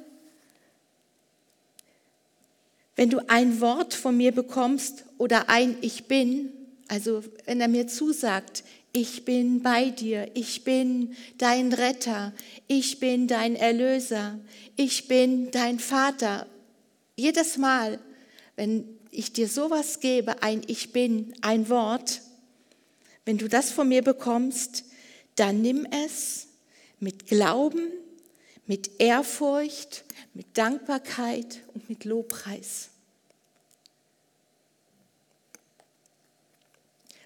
wenn 2.97 3.11
du 3.11 3.29
ein 3.29 3.61
Wort 3.61 3.95
von 3.95 4.17
mir 4.17 4.33
bekommst 4.33 5.05
oder 5.17 5.49
ein 5.49 5.79
Ich 5.81 6.05
bin, 6.05 6.53
also 6.91 7.23
wenn 7.47 7.61
er 7.61 7.69
mir 7.69 7.87
zusagt, 7.87 8.65
ich 8.93 9.25
bin 9.25 9.63
bei 9.63 9.91
dir, 9.91 10.29
ich 10.35 10.65
bin 10.65 11.15
dein 11.39 11.73
Retter, 11.73 12.33
ich 12.67 12.99
bin 12.99 13.29
dein 13.29 13.55
Erlöser, 13.55 14.41
ich 14.75 15.07
bin 15.07 15.53
dein 15.53 15.79
Vater. 15.79 16.49
Jedes 17.15 17.59
Mal, 17.59 18.01
wenn 18.57 18.99
ich 19.13 19.33
dir 19.33 19.47
sowas 19.47 20.01
gebe, 20.01 20.43
ein 20.43 20.63
Ich 20.67 20.93
bin, 20.93 21.33
ein 21.43 21.69
Wort, 21.69 22.23
wenn 23.25 23.39
du 23.39 23.47
das 23.47 23.71
von 23.71 23.89
mir 23.89 24.03
bekommst, 24.03 24.85
dann 25.37 25.63
nimm 25.63 25.87
es 26.05 26.49
mit 26.99 27.29
Glauben, 27.29 27.87
mit 28.67 28.99
Ehrfurcht, 28.99 30.05
mit 30.35 30.59
Dankbarkeit 30.59 31.61
und 31.73 31.89
mit 31.89 32.05
Lobpreis. 32.05 32.91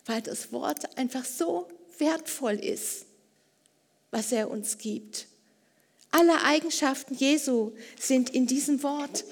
Weil 0.06 0.22
das 0.22 0.52
Wort 0.52 0.96
einfach 0.98 1.24
so 1.24 1.68
wertvoll 1.98 2.54
ist, 2.54 3.06
was 4.10 4.32
er 4.32 4.50
uns 4.50 4.78
gibt. 4.78 5.26
Alle 6.10 6.42
Eigenschaften 6.42 7.14
Jesu 7.14 7.72
sind 7.98 8.30
in 8.30 8.46
diesem 8.46 8.82
Wort. 8.82 9.24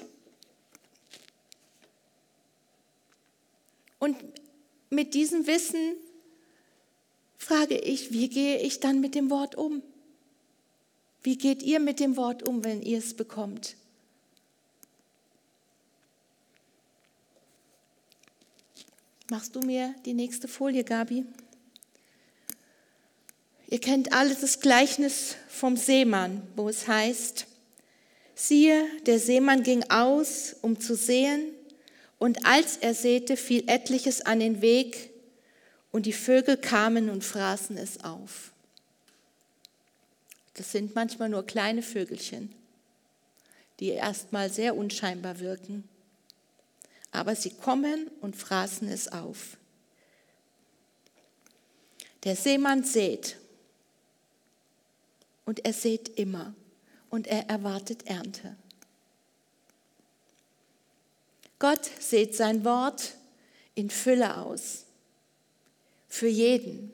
Und 3.99 4.17
mit 4.91 5.15
diesem 5.15 5.47
Wissen 5.47 5.95
frage 7.39 7.79
ich, 7.79 8.13
wie 8.13 8.29
gehe 8.29 8.59
ich 8.59 8.81
dann 8.81 9.01
mit 9.01 9.15
dem 9.15 9.31
Wort 9.31 9.55
um? 9.55 9.83
Wie 11.23 11.39
geht 11.39 11.63
ihr 11.63 11.79
mit 11.79 12.01
dem 12.01 12.17
Wort 12.17 12.43
um, 12.43 12.65
wenn 12.65 12.83
ihr 12.83 12.99
es 12.99 13.15
bekommt? 13.15 13.77
Machst 19.33 19.57
du 19.57 19.61
mir 19.61 19.95
die 20.05 20.13
nächste 20.13 20.47
Folie, 20.47 20.85
Gabi? 20.85 21.25
Ihr 23.67 23.81
kennt 23.81 24.13
alle 24.13 24.35
das 24.35 24.61
Gleichnis 24.61 25.37
vom 25.49 25.79
Seemann, 25.79 26.47
wo 26.55 26.69
es 26.69 26.87
heißt, 26.87 27.47
siehe, 28.35 28.85
der 29.07 29.19
Seemann 29.19 29.63
ging 29.63 29.85
aus, 29.89 30.55
um 30.61 30.79
zu 30.79 30.95
sehen, 30.95 31.47
und 32.19 32.45
als 32.45 32.77
er 32.77 32.93
säte, 32.93 33.39
fiel 33.39 33.65
etliches 33.69 34.21
an 34.21 34.39
den 34.39 34.61
Weg, 34.61 35.09
und 35.93 36.05
die 36.05 36.13
Vögel 36.13 36.59
kamen 36.59 37.09
und 37.09 37.25
fraßen 37.25 37.79
es 37.79 38.05
auf. 38.05 38.53
Das 40.53 40.73
sind 40.73 40.95
manchmal 40.95 41.31
nur 41.31 41.47
kleine 41.47 41.81
Vögelchen, 41.81 42.53
die 43.81 43.89
erstmal 43.89 44.51
sehr 44.51 44.77
unscheinbar 44.77 45.41
wirken 45.41 45.89
aber 47.13 47.37
sie 47.37 47.51
kommen 47.51 48.11
und 48.21 48.35
fraßen 48.35 48.89
es 48.89 49.09
auf. 49.09 49.59
Der 52.25 52.37
Seemann 52.37 52.85
sät 52.85 53.37
und 55.45 55.65
er 55.65 55.73
sät 55.73 56.09
immer 56.19 56.55
und 57.11 57.27
er 57.27 57.49
erwartet 57.49 58.07
Ernte. 58.07 58.57
Gott 61.59 61.85
sät 62.01 62.35
sein 62.35 62.65
Wort 62.65 63.15
in 63.75 63.91
Fülle 63.91 64.39
aus, 64.39 64.85
für 66.09 66.27
jeden. 66.27 66.93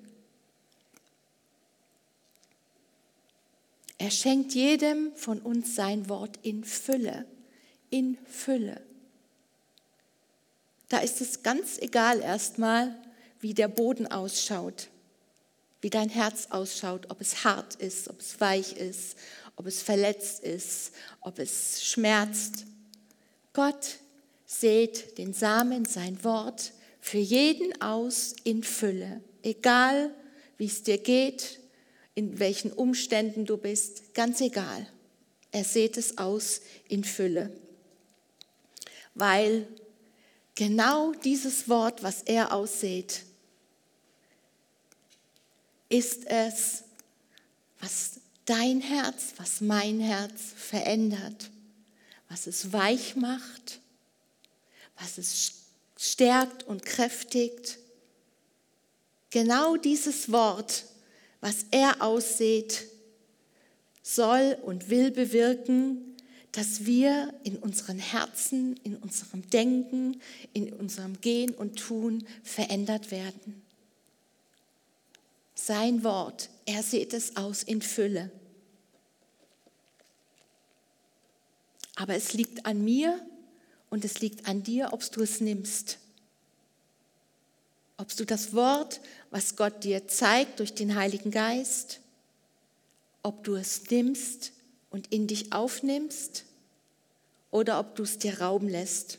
Er 3.97 4.11
schenkt 4.11 4.55
jedem 4.55 5.15
von 5.17 5.41
uns 5.41 5.75
sein 5.75 6.09
Wort 6.09 6.39
in 6.43 6.65
Fülle, 6.65 7.25
in 7.91 8.19
Fülle. 8.27 8.88
Da 10.89 10.99
ist 10.99 11.21
es 11.21 11.43
ganz 11.43 11.79
egal 11.79 12.21
erstmal, 12.21 12.97
wie 13.41 13.55
der 13.55 13.69
Boden 13.69 14.07
ausschaut, 14.07 14.89
wie 15.81 15.91
dein 15.91 16.09
Herz 16.09 16.47
ausschaut, 16.51 17.11
ob 17.11 17.21
es 17.21 17.45
hart 17.45 17.75
ist, 17.77 18.09
ob 18.09 18.21
es 18.21 18.41
weich 18.41 18.73
ist, 18.73 19.17
ob 19.57 19.67
es 19.67 19.83
verletzt 19.83 20.43
ist, 20.43 20.93
ob 21.21 21.39
es 21.39 21.85
schmerzt. 21.85 22.65
Gott 23.53 23.99
sät 24.47 25.19
den 25.19 25.35
Samen, 25.35 25.85
sein 25.85 26.23
Wort, 26.25 26.73
für 27.01 27.19
jeden 27.19 27.81
aus 27.81 28.35
in 28.45 28.63
Fülle, 28.63 29.21
egal 29.43 30.11
wie 30.57 30.67
es 30.67 30.83
dir 30.83 30.99
geht, 30.99 31.61
in 32.15 32.39
welchen 32.39 32.73
Umständen 32.73 33.47
du 33.47 33.57
bist, 33.57 34.15
ganz 34.15 34.41
egal. 34.41 34.87
Er 35.53 35.65
sät 35.65 35.97
es 35.97 36.19
aus 36.19 36.61
in 36.89 37.05
Fülle, 37.05 37.51
weil 39.15 39.67
Genau 40.59 41.13
dieses 41.13 41.69
Wort, 41.69 42.03
was 42.03 42.23
er 42.23 42.53
aussät, 42.53 43.23
ist 45.89 46.27
es, 46.27 46.83
was 47.79 48.19
dein 48.45 48.81
Herz, 48.81 49.35
was 49.37 49.61
mein 49.61 50.01
Herz 50.01 50.53
verändert, 50.57 51.51
was 52.29 52.49
es 52.49 52.73
weich 52.73 53.15
macht, 53.15 53.79
was 54.99 55.17
es 55.19 55.53
stärkt 55.97 56.65
und 56.65 56.85
kräftigt. 56.85 57.79
Genau 59.31 59.77
dieses 59.77 60.33
Wort 60.33 60.85
was 61.41 61.67
er 61.71 62.03
aussät, 62.03 62.87
soll 64.03 64.57
und 64.63 64.91
will 64.91 65.11
bewirken, 65.11 66.17
dass 66.59 66.87
wir 66.87 67.33
in 67.45 67.57
unseren 67.57 68.01
Herzen, 68.01 68.81
in 68.83 68.97
unserem 68.97 69.49
Denken, 69.49 70.21
in 70.53 70.73
unserem 70.73 71.21
Gehen 71.21 71.55
und 71.55 71.79
Tun 71.79 72.27
verändert 72.43 73.13
werden. 73.13 73.63
Sein 75.55 76.03
Wort, 76.03 76.51
er 76.67 76.83
sieht 76.83 77.15
es 77.15 77.37
aus 77.37 77.63
in 77.63 77.81
Fülle. 77.81 78.33
Aber 81.95 82.17
es 82.17 82.33
liegt 82.33 82.67
an 82.67 82.85
mir 82.85 83.25
und 83.89 84.05
es 84.05 84.19
liegt 84.19 84.49
an 84.49 84.65
dir, 84.65 84.93
ob 84.93 85.09
du 85.13 85.23
es 85.23 85.41
nimmst. 85.41 85.99
Ob 87.99 88.09
du 88.17 88.27
das 88.27 88.53
Wort, 88.53 89.01
was 89.31 89.55
Gott 89.55 89.85
dir 89.85 90.09
zeigt 90.09 90.59
durch 90.59 90.75
den 90.75 90.97
Heiligen 90.97 91.31
Geist, 91.31 92.01
ob 93.23 93.45
du 93.45 93.55
es 93.55 93.89
nimmst 93.93 94.51
und 94.91 95.13
in 95.13 95.29
dich 95.29 95.53
aufnimmst 95.53 96.47
oder 97.51 97.81
ob 97.81 97.95
du 97.97 98.03
es 98.03 98.19
dir 98.19 98.41
rauben 98.41 98.69
lässt. 98.69 99.19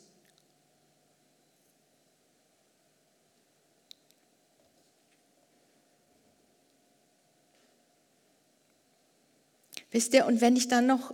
Wisst 9.91 10.13
ihr, 10.13 10.25
und 10.25 10.39
wenn 10.41 10.55
ich 10.55 10.67
dann 10.67 10.85
noch 10.85 11.13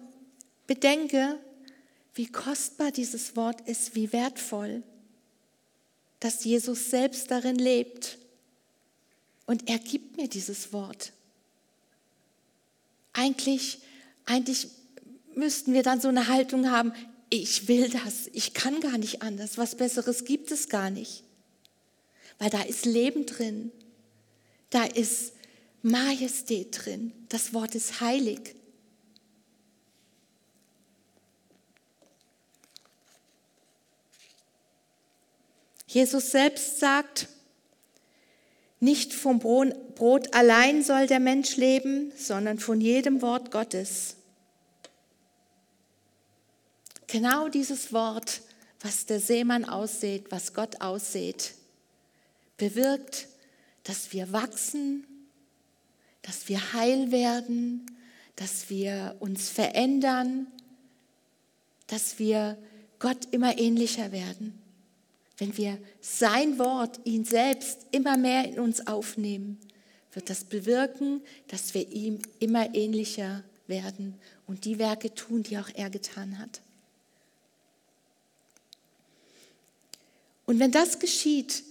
bedenke, 0.68 1.40
wie 2.14 2.28
kostbar 2.28 2.92
dieses 2.92 3.36
Wort 3.36 3.62
ist, 3.68 3.96
wie 3.96 4.12
wertvoll, 4.12 4.84
dass 6.20 6.44
Jesus 6.44 6.90
selbst 6.90 7.32
darin 7.32 7.58
lebt 7.58 8.18
und 9.46 9.70
er 9.70 9.80
gibt 9.80 10.18
mir 10.18 10.28
dieses 10.28 10.74
Wort. 10.74 11.14
Eigentlich, 13.14 13.80
eigentlich 14.26 14.70
müssten 15.38 15.74
wir 15.74 15.84
dann 15.84 16.02
so 16.02 16.08
eine 16.08 16.28
Haltung 16.28 16.72
haben, 16.72 16.94
ich 17.30 17.68
will 17.68 17.90
das, 17.90 18.30
ich 18.34 18.54
kann 18.54 18.80
gar 18.80 18.98
nicht 18.98 19.22
anders, 19.22 19.58
was 19.58 19.76
Besseres 19.76 20.26
gibt 20.26 20.52
es 20.52 20.70
gar 20.70 20.90
nicht. 20.90 21.24
Weil 22.40 22.50
da 22.50 22.62
ist 22.62 22.86
Leben 22.86 23.26
drin, 23.26 23.72
da 24.70 24.84
ist 24.84 25.34
Majestät 25.82 26.86
drin, 26.86 27.14
das 27.30 27.54
Wort 27.54 27.76
ist 27.76 28.02
heilig. 28.02 28.56
Jesus 35.88 36.32
selbst 36.32 36.80
sagt, 36.80 37.30
nicht 38.82 39.14
vom 39.14 39.40
Brot 39.40 40.34
allein 40.36 40.84
soll 40.84 41.08
der 41.08 41.22
Mensch 41.22 41.56
leben, 41.56 42.12
sondern 42.18 42.60
von 42.60 42.82
jedem 42.82 43.22
Wort 43.22 43.50
Gottes. 43.50 44.18
Genau 47.08 47.50
dieses 47.50 47.94
Wort, 47.94 48.42
was 48.82 49.06
der 49.06 49.20
Seemann 49.20 49.66
aussät, 49.66 50.26
was 50.30 50.54
Gott 50.54 50.82
aussät, 50.82 51.54
bewirkt, 52.58 53.28
dass 53.84 54.14
wir 54.14 54.32
wachsen, 54.32 55.06
dass 56.22 56.50
wir 56.50 56.74
heil 56.74 57.12
werden, 57.12 57.86
dass 58.36 58.70
wir 58.70 59.16
uns 59.20 59.50
verändern, 59.50 60.48
dass 61.88 62.20
wir 62.20 62.58
Gott 63.00 63.28
immer 63.32 63.58
ähnlicher 63.58 64.12
werden. 64.12 64.60
Wenn 65.38 65.56
wir 65.58 65.78
sein 66.02 66.58
Wort, 66.60 67.00
ihn 67.04 67.26
selbst 67.26 67.86
immer 67.92 68.18
mehr 68.18 68.48
in 68.48 68.60
uns 68.60 68.88
aufnehmen, 68.88 69.60
wird 70.14 70.30
das 70.30 70.46
bewirken, 70.46 71.22
dass 71.48 71.74
wir 71.74 71.90
ihm 71.92 72.20
immer 72.40 72.74
ähnlicher 72.74 73.44
werden 73.68 74.16
und 74.48 74.66
die 74.66 74.80
Werke 74.80 75.14
tun, 75.14 75.44
die 75.44 75.58
auch 75.58 75.70
er 75.76 75.90
getan 75.90 76.40
hat. 76.40 76.62
Und 80.46 80.60
wenn 80.60 80.72
das 80.72 81.00
geschieht, 81.00 81.64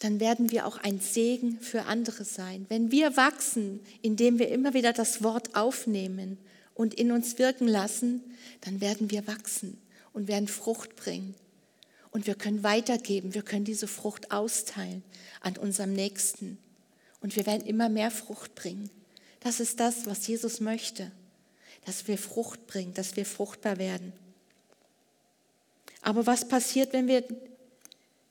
dann 0.00 0.20
werden 0.20 0.50
wir 0.50 0.66
auch 0.66 0.78
ein 0.78 1.00
Segen 1.00 1.58
für 1.60 1.84
andere 1.84 2.24
sein. 2.24 2.66
Wenn 2.68 2.90
wir 2.90 3.16
wachsen, 3.16 3.80
indem 4.02 4.38
wir 4.38 4.48
immer 4.50 4.74
wieder 4.74 4.92
das 4.92 5.22
Wort 5.22 5.54
aufnehmen 5.54 6.38
und 6.74 6.94
in 6.94 7.12
uns 7.12 7.38
wirken 7.38 7.66
lassen, 7.66 8.22
dann 8.60 8.80
werden 8.80 9.10
wir 9.10 9.26
wachsen 9.26 9.78
und 10.12 10.28
werden 10.28 10.48
Frucht 10.48 10.96
bringen. 10.96 11.34
Und 12.10 12.26
wir 12.26 12.34
können 12.34 12.62
weitergeben, 12.62 13.34
wir 13.34 13.42
können 13.42 13.64
diese 13.64 13.86
Frucht 13.86 14.30
austeilen 14.30 15.02
an 15.40 15.56
unserem 15.56 15.92
Nächsten. 15.92 16.58
Und 17.20 17.36
wir 17.36 17.46
werden 17.46 17.66
immer 17.66 17.88
mehr 17.88 18.10
Frucht 18.10 18.54
bringen. 18.54 18.90
Das 19.40 19.60
ist 19.60 19.80
das, 19.80 20.06
was 20.06 20.26
Jesus 20.26 20.60
möchte, 20.60 21.10
dass 21.84 22.08
wir 22.08 22.18
Frucht 22.18 22.66
bringen, 22.66 22.94
dass 22.94 23.16
wir 23.16 23.24
fruchtbar 23.24 23.78
werden. 23.78 24.12
Aber 26.02 26.26
was 26.26 26.48
passiert, 26.48 26.92
wenn 26.92 27.06
wir 27.06 27.24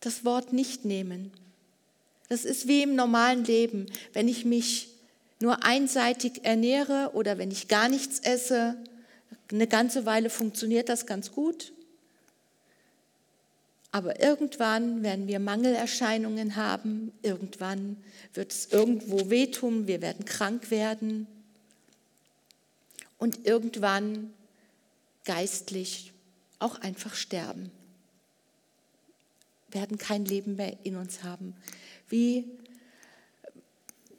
das 0.06 0.26
Wort 0.26 0.54
nicht 0.54 0.86
nehmen? 0.86 1.32
Das 2.30 2.46
ist 2.46 2.68
wie 2.68 2.84
im 2.84 2.96
normalen 2.96 3.44
Leben. 3.44 3.86
Wenn 4.14 4.28
ich 4.28 4.46
mich 4.46 4.90
nur 5.40 5.64
einseitig 5.64 6.44
ernähre 6.44 7.12
oder 7.14 7.38
wenn 7.38 7.52
ich 7.52 7.68
gar 7.68 7.90
nichts 7.90 8.20
esse, 8.20 8.76
eine 9.52 9.68
ganze 9.68 10.06
Weile 10.06 10.30
funktioniert 10.30 10.90
das 10.90 11.06
ganz 11.06 11.32
gut. 11.32 11.72
Aber 13.92 14.20
irgendwann 14.22 15.04
werden 15.04 15.28
wir 15.28 15.40
Mangelerscheinungen 15.40 16.58
haben, 16.58 17.14
irgendwann 17.22 17.96
wird 18.34 18.52
es 18.52 18.66
irgendwo 18.72 19.30
wehtun, 19.30 19.88
wir 19.88 20.02
werden 20.02 20.26
krank 20.26 20.70
werden 20.70 21.28
und 23.18 23.46
irgendwann 23.46 24.34
geistlich 25.24 26.12
auch 26.60 26.80
einfach 26.80 27.16
sterben, 27.16 27.72
werden 29.76 30.00
kein 30.00 30.26
Leben 30.26 30.56
mehr 30.56 30.76
in 30.84 30.96
uns 30.96 31.22
haben. 31.22 31.54
Wie 32.10 32.46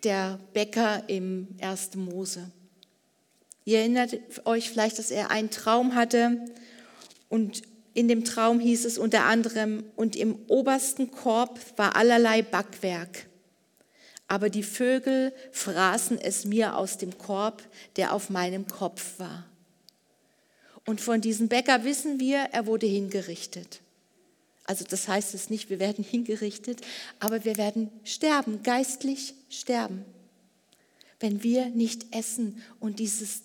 der 0.04 0.38
Bäcker 0.52 1.08
im 1.08 1.48
1. 1.60 1.96
Mose. 1.96 2.52
Ihr 3.64 3.80
erinnert 3.80 4.16
euch 4.44 4.70
vielleicht, 4.70 5.00
dass 5.00 5.10
er 5.10 5.32
einen 5.32 5.50
Traum 5.50 5.96
hatte 5.96 6.38
und 7.28 7.62
in 7.94 8.08
dem 8.08 8.24
Traum 8.24 8.60
hieß 8.60 8.84
es 8.84 8.98
unter 8.98 9.24
anderem, 9.24 9.82
und 9.96 10.16
im 10.16 10.38
obersten 10.48 11.10
Korb 11.10 11.58
war 11.78 11.96
allerlei 11.96 12.42
Backwerk. 12.42 13.26
Aber 14.28 14.50
die 14.50 14.62
Vögel 14.62 15.32
fraßen 15.50 16.20
es 16.20 16.44
mir 16.44 16.76
aus 16.76 16.98
dem 16.98 17.16
Korb, 17.16 17.62
der 17.96 18.12
auf 18.12 18.28
meinem 18.28 18.66
Kopf 18.66 19.18
war. 19.18 19.46
Und 20.84 21.00
von 21.00 21.22
diesem 21.22 21.48
Bäcker 21.48 21.84
wissen 21.84 22.20
wir, 22.20 22.48
er 22.52 22.66
wurde 22.66 22.86
hingerichtet. 22.86 23.80
Also 24.66 24.84
das 24.84 25.08
heißt 25.08 25.34
es 25.34 25.48
nicht, 25.48 25.70
wir 25.70 25.78
werden 25.78 26.04
hingerichtet, 26.04 26.80
aber 27.20 27.44
wir 27.44 27.56
werden 27.56 27.90
sterben, 28.04 28.62
geistlich 28.62 29.34
sterben, 29.48 30.04
wenn 31.20 31.42
wir 31.42 31.66
nicht 31.66 32.14
essen 32.14 32.62
und 32.80 32.98
dieses 32.98 33.42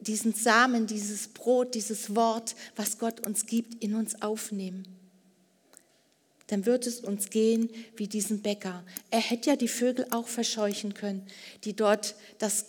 diesen 0.00 0.32
Samen, 0.32 0.86
dieses 0.86 1.28
Brot, 1.28 1.74
dieses 1.74 2.14
Wort, 2.14 2.54
was 2.76 2.98
Gott 2.98 3.26
uns 3.26 3.46
gibt, 3.46 3.82
in 3.82 3.94
uns 3.94 4.20
aufnehmen. 4.22 4.86
Dann 6.48 6.66
wird 6.66 6.86
es 6.86 7.00
uns 7.00 7.30
gehen 7.30 7.70
wie 7.96 8.06
diesen 8.06 8.42
Bäcker. 8.42 8.84
Er 9.10 9.20
hätte 9.20 9.50
ja 9.50 9.56
die 9.56 9.68
Vögel 9.68 10.06
auch 10.10 10.28
verscheuchen 10.28 10.94
können, 10.94 11.26
die 11.64 11.74
dort 11.74 12.14
das 12.38 12.66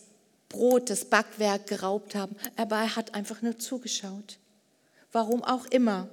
Brot, 0.47 0.89
das 0.89 1.05
Backwerk 1.05 1.67
geraubt 1.67 2.15
haben. 2.15 2.35
Aber 2.55 2.77
er 2.77 2.95
hat 2.95 3.13
einfach 3.13 3.41
nur 3.41 3.59
zugeschaut. 3.59 4.37
Warum 5.11 5.43
auch 5.43 5.65
immer. 5.65 6.09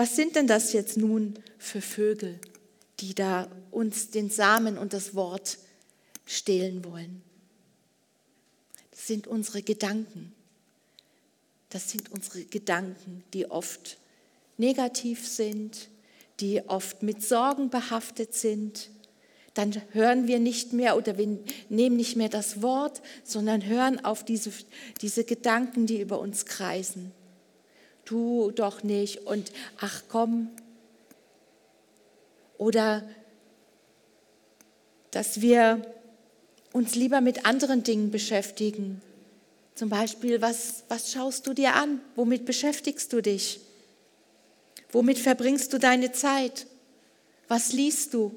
Was 0.00 0.16
sind 0.16 0.34
denn 0.34 0.46
das 0.46 0.72
jetzt 0.72 0.96
nun 0.96 1.34
für 1.58 1.82
Vögel, 1.82 2.40
die 3.00 3.14
da 3.14 3.50
uns 3.70 4.08
den 4.08 4.30
Samen 4.30 4.78
und 4.78 4.94
das 4.94 5.14
Wort 5.14 5.58
stehlen 6.24 6.86
wollen? 6.86 7.20
sind 8.94 9.26
unsere 9.26 9.60
Gedanken. 9.60 10.32
Das 11.68 11.90
sind 11.90 12.10
unsere 12.12 12.44
Gedanken, 12.44 13.24
die 13.34 13.50
oft 13.50 13.98
negativ 14.56 15.28
sind, 15.28 15.90
die 16.40 16.66
oft 16.66 17.02
mit 17.02 17.22
Sorgen 17.22 17.68
behaftet 17.68 18.32
sind. 18.32 18.88
Dann 19.52 19.82
hören 19.90 20.26
wir 20.26 20.38
nicht 20.38 20.72
mehr 20.72 20.96
oder 20.96 21.18
wir 21.18 21.40
nehmen 21.68 21.96
nicht 21.96 22.16
mehr 22.16 22.30
das 22.30 22.62
Wort, 22.62 23.02
sondern 23.22 23.66
hören 23.66 24.02
auf 24.02 24.24
diese, 24.24 24.50
diese 25.02 25.24
Gedanken, 25.24 25.84
die 25.84 26.00
über 26.00 26.20
uns 26.20 26.46
kreisen. 26.46 27.12
Du 28.10 28.50
doch 28.50 28.82
nicht 28.82 29.26
und 29.26 29.52
ach 29.78 30.02
komm. 30.08 30.50
Oder 32.58 33.08
dass 35.12 35.40
wir 35.40 35.80
uns 36.72 36.96
lieber 36.96 37.20
mit 37.20 37.46
anderen 37.46 37.84
Dingen 37.84 38.10
beschäftigen. 38.10 39.00
Zum 39.76 39.88
Beispiel, 39.88 40.42
was, 40.42 40.82
was 40.88 41.12
schaust 41.12 41.46
du 41.46 41.54
dir 41.54 41.74
an? 41.74 42.00
Womit 42.16 42.46
beschäftigst 42.46 43.12
du 43.12 43.22
dich? 43.22 43.60
Womit 44.90 45.20
verbringst 45.20 45.72
du 45.72 45.78
deine 45.78 46.10
Zeit? 46.10 46.66
Was 47.46 47.72
liest 47.72 48.12
du? 48.12 48.34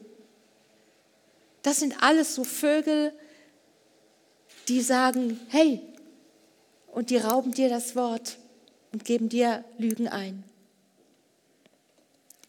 Das 1.63 1.79
sind 1.79 2.03
alles 2.03 2.35
so 2.35 2.43
Vögel, 2.43 3.11
die 4.67 4.81
sagen, 4.81 5.39
hey, 5.49 5.81
und 6.91 7.09
die 7.09 7.17
rauben 7.17 7.53
dir 7.53 7.69
das 7.69 7.95
Wort 7.95 8.37
und 8.93 9.03
geben 9.03 9.27
dir 9.27 9.65
Lügen 9.77 10.07
ein. 10.07 10.43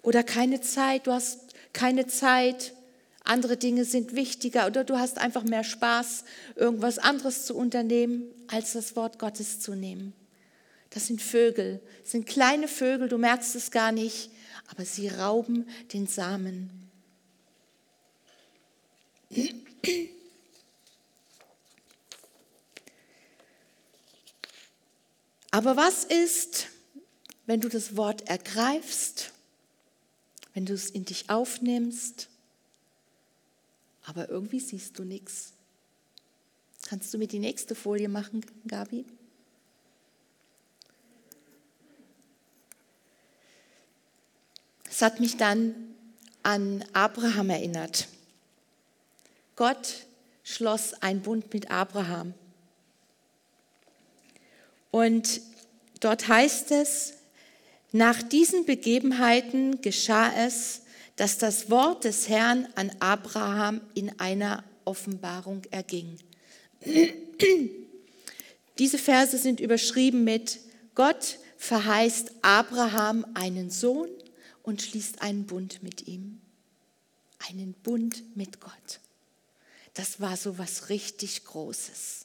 Oder 0.02 0.22
keine 0.22 0.61
Zeit, 0.61 1.07
du 1.07 1.12
hast 1.12 1.54
keine 1.72 2.07
Zeit, 2.07 2.74
andere 3.24 3.57
Dinge 3.57 3.87
sind 3.87 4.14
wichtiger 4.14 4.66
oder 4.66 4.85
du 4.85 4.98
hast 4.98 5.18
einfach 5.18 5.44
mehr 5.44 5.64
Spaß, 5.64 6.24
irgendwas 6.57 6.98
anderes 6.98 7.46
zu 7.46 7.57
unternehmen, 7.57 8.24
als 8.46 8.74
das 8.74 8.94
Wort 8.96 9.18
Gottes 9.18 9.61
zu 9.61 9.74
nehmen. 9.74 10.12
Das 10.90 11.07
sind 11.07 11.22
Vögel, 11.22 11.80
das 12.02 12.12
sind 12.12 12.26
kleine 12.26 12.68
Vögel, 12.68 13.09
du 13.09 13.16
merkst 13.18 13.57
es 13.57 13.70
gar 13.70 13.90
nicht, 13.90 14.30
aber 14.68 14.85
sie 14.85 15.09
rauben 15.09 15.66
den 15.92 16.07
Samen. 16.07 16.70
Aber 25.55 25.77
was 25.77 26.03
ist, 26.03 26.67
wenn 27.47 27.61
du 27.61 27.69
das 27.69 27.97
Wort 27.97 28.29
ergreifst, 28.29 29.31
wenn 30.53 30.67
du 30.67 30.75
es 30.75 30.90
in 30.90 31.05
dich 31.05 31.31
aufnimmst, 31.31 32.29
aber 34.03 34.29
irgendwie 34.29 34.59
siehst 34.59 34.99
du 34.99 35.05
nichts? 35.05 35.53
Kannst 36.88 37.14
du 37.14 37.19
mir 37.19 37.29
die 37.29 37.38
nächste 37.38 37.77
Folie 37.77 38.09
machen, 38.09 38.45
Gabi? 38.67 39.05
Es 44.90 45.03
hat 45.03 45.21
mich 45.21 45.37
dann 45.37 45.95
an 46.43 46.85
Abraham 46.95 47.51
erinnert. 47.51 48.09
Gott 49.55 50.09
schloss 50.43 50.95
einen 50.95 51.23
Bund 51.23 51.55
mit 51.55 51.71
Abraham. 51.71 52.35
Und 54.94 55.40
dort 55.98 56.28
heißt 56.28 56.70
es, 56.70 57.14
nach 57.90 58.22
diesen 58.22 58.64
Begebenheiten 58.64 59.80
geschah 59.80 60.33
es, 60.37 60.83
dass 61.16 61.37
das 61.37 61.68
Wort 61.68 62.04
des 62.04 62.28
Herrn 62.28 62.68
an 62.76 62.92
Abraham 63.00 63.80
in 63.94 64.20
einer 64.20 64.62
Offenbarung 64.85 65.62
erging. 65.72 66.16
Diese 68.78 68.98
Verse 68.98 69.37
sind 69.37 69.59
überschrieben 69.59 70.22
mit 70.22 70.61
Gott 70.94 71.40
verheißt 71.59 72.30
Abraham 72.42 73.26
einen 73.35 73.70
Sohn 73.70 74.11
und 74.62 74.80
schließt 74.80 75.22
einen 75.22 75.44
Bund 75.44 75.83
mit 75.83 76.07
ihm. 76.07 76.40
Einen 77.48 77.72
Bund 77.72 78.37
mit 78.37 78.61
Gott. 78.61 79.00
Das 79.94 80.20
war 80.20 80.37
so 80.37 80.57
was 80.57 80.88
richtig 80.88 81.44
Großes. 81.44 82.23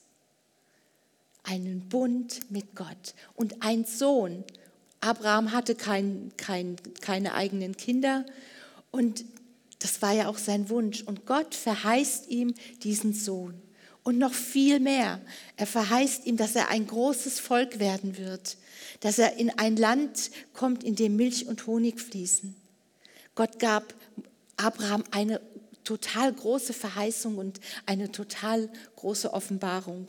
Einen 1.43 1.87
Bund 1.89 2.51
mit 2.51 2.75
Gott 2.75 3.15
und 3.35 3.61
ein 3.61 3.85
Sohn. 3.85 4.43
Abraham 5.01 5.51
hatte 5.51 5.75
kein, 5.75 6.31
kein, 6.37 6.75
keine 7.01 7.33
eigenen 7.33 7.77
Kinder 7.77 8.25
und 8.91 9.23
das 9.79 10.01
war 10.01 10.11
ja 10.11 10.27
auch 10.27 10.37
sein 10.37 10.69
Wunsch. 10.69 11.03
Und 11.03 11.25
Gott 11.25 11.55
verheißt 11.55 12.27
ihm 12.29 12.53
diesen 12.83 13.13
Sohn. 13.13 13.61
Und 14.03 14.17
noch 14.17 14.33
viel 14.33 14.79
mehr. 14.79 15.21
Er 15.55 15.67
verheißt 15.67 16.25
ihm, 16.25 16.37
dass 16.37 16.55
er 16.55 16.69
ein 16.69 16.87
großes 16.87 17.39
Volk 17.39 17.79
werden 17.79 18.17
wird, 18.17 18.57
dass 19.01 19.19
er 19.19 19.37
in 19.37 19.49
ein 19.57 19.75
Land 19.75 20.31
kommt, 20.53 20.83
in 20.83 20.95
dem 20.95 21.15
Milch 21.15 21.47
und 21.47 21.67
Honig 21.67 21.99
fließen. 21.99 22.55
Gott 23.35 23.59
gab 23.59 23.93
Abraham 24.57 25.03
eine 25.11 25.41
total 25.83 26.33
große 26.33 26.73
Verheißung 26.73 27.37
und 27.37 27.59
eine 27.85 28.11
total 28.11 28.69
große 28.95 29.33
Offenbarung. 29.33 30.07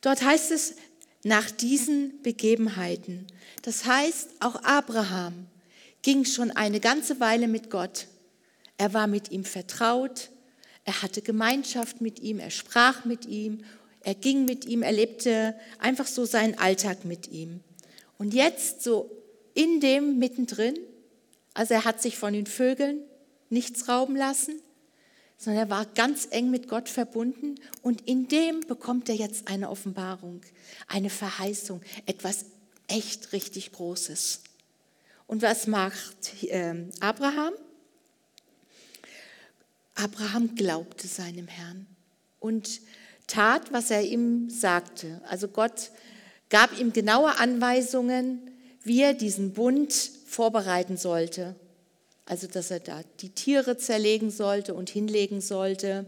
Dort 0.00 0.22
heißt 0.22 0.50
es, 0.52 0.74
nach 1.22 1.50
diesen 1.50 2.22
Begebenheiten. 2.22 3.26
Das 3.62 3.84
heißt, 3.84 4.30
auch 4.40 4.62
Abraham 4.62 5.46
ging 6.02 6.24
schon 6.24 6.52
eine 6.52 6.78
ganze 6.78 7.18
Weile 7.18 7.48
mit 7.48 7.70
Gott. 7.70 8.06
Er 8.78 8.94
war 8.94 9.08
mit 9.08 9.32
ihm 9.32 9.44
vertraut, 9.44 10.30
er 10.84 11.02
hatte 11.02 11.22
Gemeinschaft 11.22 12.00
mit 12.00 12.20
ihm, 12.20 12.38
er 12.38 12.50
sprach 12.50 13.04
mit 13.04 13.26
ihm, 13.26 13.64
er 14.04 14.14
ging 14.14 14.44
mit 14.44 14.66
ihm, 14.66 14.82
er 14.82 14.92
lebte 14.92 15.56
einfach 15.80 16.06
so 16.06 16.24
seinen 16.24 16.56
Alltag 16.58 17.04
mit 17.04 17.26
ihm. 17.32 17.60
Und 18.18 18.34
jetzt 18.34 18.84
so 18.84 19.10
in 19.54 19.80
dem 19.80 20.20
mittendrin, 20.20 20.78
also 21.54 21.74
er 21.74 21.84
hat 21.84 22.00
sich 22.00 22.16
von 22.16 22.32
den 22.32 22.46
Vögeln 22.46 23.00
nichts 23.50 23.88
rauben 23.88 24.14
lassen, 24.14 24.60
sondern 25.36 25.64
er 25.64 25.70
war 25.70 25.86
ganz 25.86 26.28
eng 26.30 26.50
mit 26.50 26.68
Gott 26.68 26.88
verbunden 26.88 27.56
und 27.82 28.02
in 28.08 28.28
dem 28.28 28.60
bekommt 28.60 29.08
er 29.08 29.14
jetzt 29.14 29.48
eine 29.48 29.70
Offenbarung, 29.70 30.40
eine 30.86 31.10
Verheißung, 31.10 31.82
etwas 32.06 32.46
echt 32.88 33.32
richtig 33.32 33.72
Großes. 33.72 34.42
Und 35.26 35.42
was 35.42 35.66
macht 35.66 36.34
ähm, 36.48 36.90
Abraham? 37.00 37.52
Abraham 39.94 40.54
glaubte 40.54 41.08
seinem 41.08 41.48
Herrn 41.48 41.86
und 42.38 42.80
tat, 43.26 43.72
was 43.72 43.90
er 43.90 44.02
ihm 44.02 44.50
sagte. 44.50 45.20
Also 45.28 45.48
Gott 45.48 45.90
gab 46.48 46.78
ihm 46.78 46.92
genaue 46.92 47.38
Anweisungen, 47.38 48.50
wie 48.82 49.02
er 49.02 49.14
diesen 49.14 49.52
Bund 49.52 49.92
vorbereiten 50.26 50.96
sollte. 50.96 51.56
Also 52.26 52.48
dass 52.48 52.70
er 52.70 52.80
da 52.80 53.02
die 53.20 53.30
Tiere 53.30 53.78
zerlegen 53.78 54.30
sollte 54.30 54.74
und 54.74 54.90
hinlegen 54.90 55.40
sollte. 55.40 56.06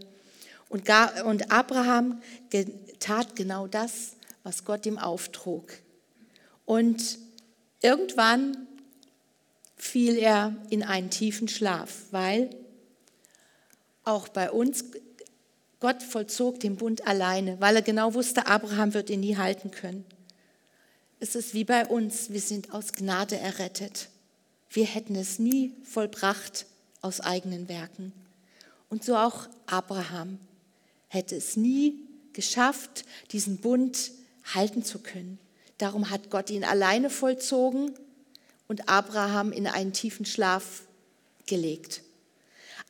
Und, 0.69 0.91
und 1.25 1.51
Abraham 1.51 2.21
tat 2.99 3.37
genau 3.37 3.67
das, 3.67 4.17
was 4.43 4.65
Gott 4.65 4.85
ihm 4.85 4.99
auftrug. 4.99 5.73
Und 6.67 7.19
irgendwann 7.81 8.67
fiel 9.77 10.19
er 10.19 10.55
in 10.71 10.83
einen 10.83 11.11
tiefen 11.11 11.49
Schlaf, 11.49 12.07
weil 12.11 12.51
auch 14.05 14.29
bei 14.29 14.51
uns, 14.51 14.85
Gott 15.81 16.03
vollzog 16.03 16.59
den 16.61 16.77
Bund 16.77 17.07
alleine, 17.07 17.61
weil 17.61 17.77
er 17.77 17.83
genau 17.83 18.15
wusste, 18.15 18.47
Abraham 18.49 18.95
wird 18.95 19.11
ihn 19.11 19.21
nie 19.21 19.37
halten 19.37 19.71
können. 19.71 20.05
Es 21.21 21.35
ist 21.35 21.55
wie 21.55 21.65
bei 21.65 21.87
uns, 21.87 22.31
wir 22.31 22.41
sind 22.41 22.73
aus 22.73 22.93
Gnade 22.93 23.39
errettet. 23.39 24.09
Wir 24.71 24.85
hätten 24.85 25.15
es 25.15 25.39
nie 25.39 25.73
vollbracht 25.85 26.67
aus 27.01 27.21
eigenen 27.21 27.69
Werken. 27.69 28.13
Und 28.91 29.05
so 29.05 29.17
auch 29.17 29.49
Abraham 29.67 30.39
hätte 31.09 31.37
es 31.37 31.57
nie 31.57 32.07
geschafft, 32.33 33.05
diesen 33.33 33.59
Bund 33.59 34.11
halten 34.55 34.85
zu 34.85 34.99
können. 34.99 35.39
Darum 35.79 36.11
hat 36.11 36.31
Gott 36.31 36.51
ihn 36.51 36.65
alleine 36.65 37.11
vollzogen 37.11 37.93
und 38.67 38.89
Abraham 38.89 39.53
in 39.53 39.67
einen 39.67 39.93
tiefen 39.93 40.27
Schlaf 40.27 40.83
gelegt. 41.47 42.03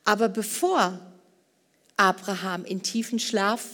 Aber 0.04 0.28
bevor 0.28 0.98
Abraham 1.96 2.64
in 2.64 2.82
tiefen 2.82 3.18
Schlaf 3.18 3.64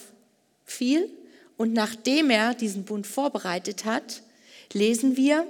fiel 0.65 1.11
und 1.57 1.73
nachdem 1.73 2.31
er 2.31 2.55
diesen 2.55 2.85
Bund 2.85 3.07
vorbereitet 3.07 3.85
hat, 3.85 4.23
lesen 4.73 5.17
wir, 5.17 5.47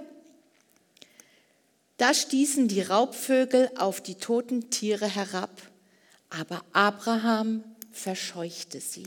da 2.04 2.12
stießen 2.12 2.68
die 2.68 2.82
Raubvögel 2.82 3.70
auf 3.78 4.02
die 4.02 4.16
toten 4.16 4.68
Tiere 4.68 5.08
herab, 5.08 5.62
aber 6.28 6.62
Abraham 6.74 7.64
verscheuchte 7.92 8.78
sie. 8.78 9.06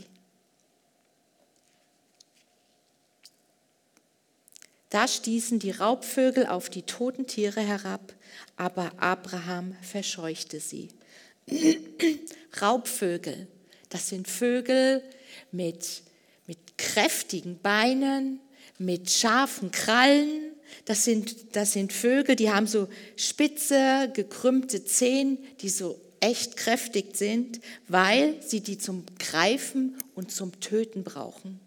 Da 4.90 5.06
stießen 5.06 5.60
die 5.60 5.70
Raubvögel 5.70 6.48
auf 6.48 6.70
die 6.70 6.82
toten 6.82 7.28
Tiere 7.28 7.60
herab, 7.60 8.14
aber 8.56 8.90
Abraham 8.96 9.76
verscheuchte 9.80 10.58
sie. 10.58 10.88
Raubvögel, 12.60 13.46
das 13.90 14.08
sind 14.08 14.26
Vögel 14.26 15.04
mit, 15.52 16.02
mit 16.48 16.76
kräftigen 16.76 17.60
Beinen, 17.60 18.40
mit 18.76 19.08
scharfen 19.08 19.70
Krallen. 19.70 20.47
Das 20.88 21.04
sind, 21.04 21.54
das 21.54 21.74
sind 21.74 21.92
Vögel, 21.92 22.34
die 22.34 22.50
haben 22.50 22.66
so 22.66 22.88
spitze, 23.14 24.10
gekrümmte 24.14 24.86
Zehen, 24.86 25.36
die 25.60 25.68
so 25.68 26.00
echt 26.20 26.56
kräftig 26.56 27.14
sind, 27.14 27.60
weil 27.88 28.42
sie 28.42 28.62
die 28.62 28.78
zum 28.78 29.04
Greifen 29.18 29.98
und 30.14 30.32
zum 30.32 30.58
Töten 30.60 31.04
brauchen. 31.04 31.60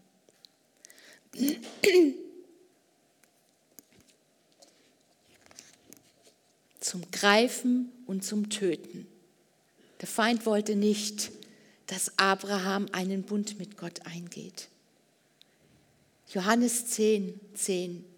zum 6.79 7.03
Greifen 7.11 7.91
und 8.07 8.25
zum 8.25 8.49
Töten. 8.49 9.05
Der 10.01 10.07
Feind 10.07 10.47
wollte 10.47 10.75
nicht, 10.75 11.31
dass 11.85 12.17
Abraham 12.17 12.87
einen 12.91 13.21
Bund 13.21 13.59
mit 13.59 13.77
Gott 13.77 14.03
eingeht. 14.03 14.67
Johannes 16.33 16.87
10, 16.87 17.39
10. 17.53 18.10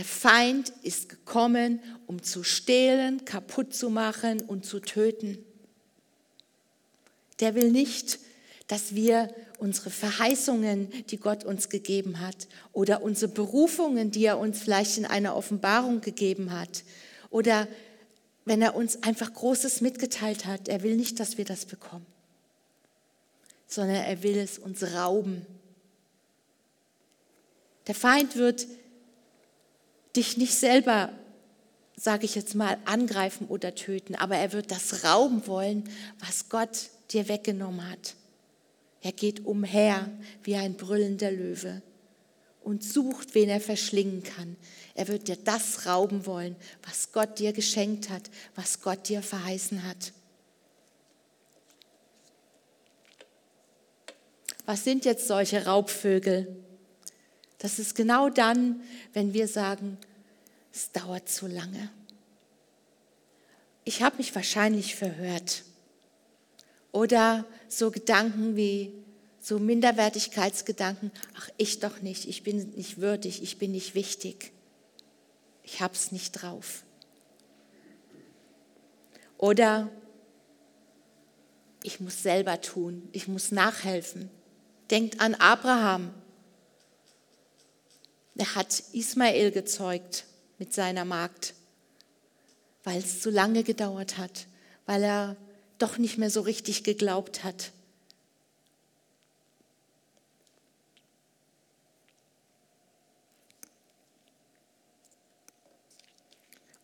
Der 0.00 0.06
Feind 0.06 0.72
ist 0.82 1.10
gekommen, 1.10 1.78
um 2.06 2.22
zu 2.22 2.42
stehlen, 2.42 3.26
kaputt 3.26 3.74
zu 3.74 3.90
machen 3.90 4.40
und 4.40 4.64
zu 4.64 4.80
töten. 4.80 5.44
Der 7.38 7.54
will 7.54 7.70
nicht, 7.70 8.18
dass 8.66 8.94
wir 8.94 9.28
unsere 9.58 9.90
Verheißungen, 9.90 10.88
die 11.08 11.18
Gott 11.18 11.44
uns 11.44 11.68
gegeben 11.68 12.18
hat, 12.18 12.48
oder 12.72 13.02
unsere 13.02 13.30
Berufungen, 13.30 14.10
die 14.10 14.24
er 14.24 14.38
uns 14.38 14.60
vielleicht 14.60 14.96
in 14.96 15.04
einer 15.04 15.36
Offenbarung 15.36 16.00
gegeben 16.00 16.50
hat, 16.50 16.82
oder 17.28 17.68
wenn 18.46 18.62
er 18.62 18.76
uns 18.76 19.02
einfach 19.02 19.34
Großes 19.34 19.82
mitgeteilt 19.82 20.46
hat, 20.46 20.68
er 20.68 20.82
will 20.82 20.96
nicht, 20.96 21.20
dass 21.20 21.36
wir 21.36 21.44
das 21.44 21.66
bekommen, 21.66 22.06
sondern 23.66 23.96
er 23.96 24.22
will 24.22 24.38
es 24.38 24.58
uns 24.58 24.82
rauben. 24.94 25.44
Der 27.86 27.94
Feind 27.94 28.36
wird 28.36 28.66
dich 30.16 30.36
nicht 30.36 30.54
selber, 30.54 31.10
sage 31.96 32.24
ich 32.24 32.34
jetzt 32.34 32.54
mal, 32.54 32.78
angreifen 32.84 33.46
oder 33.46 33.74
töten, 33.74 34.14
aber 34.14 34.36
er 34.36 34.52
wird 34.52 34.70
das 34.70 35.04
rauben 35.04 35.46
wollen, 35.46 35.88
was 36.18 36.48
Gott 36.48 36.90
dir 37.10 37.28
weggenommen 37.28 37.88
hat. 37.90 38.14
Er 39.02 39.12
geht 39.12 39.46
umher 39.46 40.10
wie 40.42 40.56
ein 40.56 40.76
brüllender 40.76 41.30
Löwe 41.30 41.82
und 42.62 42.84
sucht, 42.84 43.34
wen 43.34 43.48
er 43.48 43.60
verschlingen 43.60 44.22
kann. 44.22 44.56
Er 44.94 45.08
wird 45.08 45.28
dir 45.28 45.36
das 45.36 45.86
rauben 45.86 46.26
wollen, 46.26 46.56
was 46.86 47.12
Gott 47.12 47.38
dir 47.38 47.52
geschenkt 47.52 48.10
hat, 48.10 48.30
was 48.54 48.82
Gott 48.82 49.08
dir 49.08 49.22
verheißen 49.22 49.84
hat. 49.86 50.12
Was 54.66 54.84
sind 54.84 55.04
jetzt 55.04 55.26
solche 55.26 55.64
Raubvögel? 55.64 56.54
Das 57.60 57.78
ist 57.78 57.94
genau 57.94 58.30
dann, 58.30 58.80
wenn 59.12 59.32
wir 59.34 59.46
sagen, 59.46 59.98
es 60.72 60.92
dauert 60.92 61.28
zu 61.28 61.46
lange. 61.46 61.90
Ich 63.84 64.02
habe 64.02 64.16
mich 64.16 64.34
wahrscheinlich 64.34 64.96
verhört. 64.96 65.62
Oder 66.90 67.44
so 67.68 67.90
Gedanken 67.90 68.56
wie, 68.56 68.92
so 69.40 69.58
Minderwertigkeitsgedanken, 69.58 71.12
ach 71.36 71.48
ich 71.56 71.80
doch 71.80 72.00
nicht, 72.00 72.26
ich 72.28 72.42
bin 72.42 72.70
nicht 72.70 72.98
würdig, 72.98 73.42
ich 73.42 73.58
bin 73.58 73.72
nicht 73.72 73.94
wichtig, 73.94 74.52
ich 75.62 75.80
hab's 75.80 76.12
nicht 76.12 76.32
drauf. 76.32 76.82
Oder 79.38 79.90
ich 81.82 82.00
muss 82.00 82.22
selber 82.22 82.60
tun, 82.60 83.08
ich 83.12 83.28
muss 83.28 83.52
nachhelfen. 83.52 84.30
Denkt 84.90 85.20
an 85.20 85.34
Abraham. 85.34 86.12
Er 88.36 88.54
hat 88.54 88.82
Ismael 88.92 89.50
gezeugt 89.50 90.24
mit 90.58 90.72
seiner 90.72 91.04
Magd, 91.04 91.54
weil 92.84 92.98
es 92.98 93.20
zu 93.20 93.30
lange 93.30 93.64
gedauert 93.64 94.16
hat, 94.16 94.46
weil 94.86 95.02
er 95.02 95.36
doch 95.78 95.98
nicht 95.98 96.18
mehr 96.18 96.30
so 96.30 96.40
richtig 96.40 96.84
geglaubt 96.84 97.44
hat. 97.44 97.72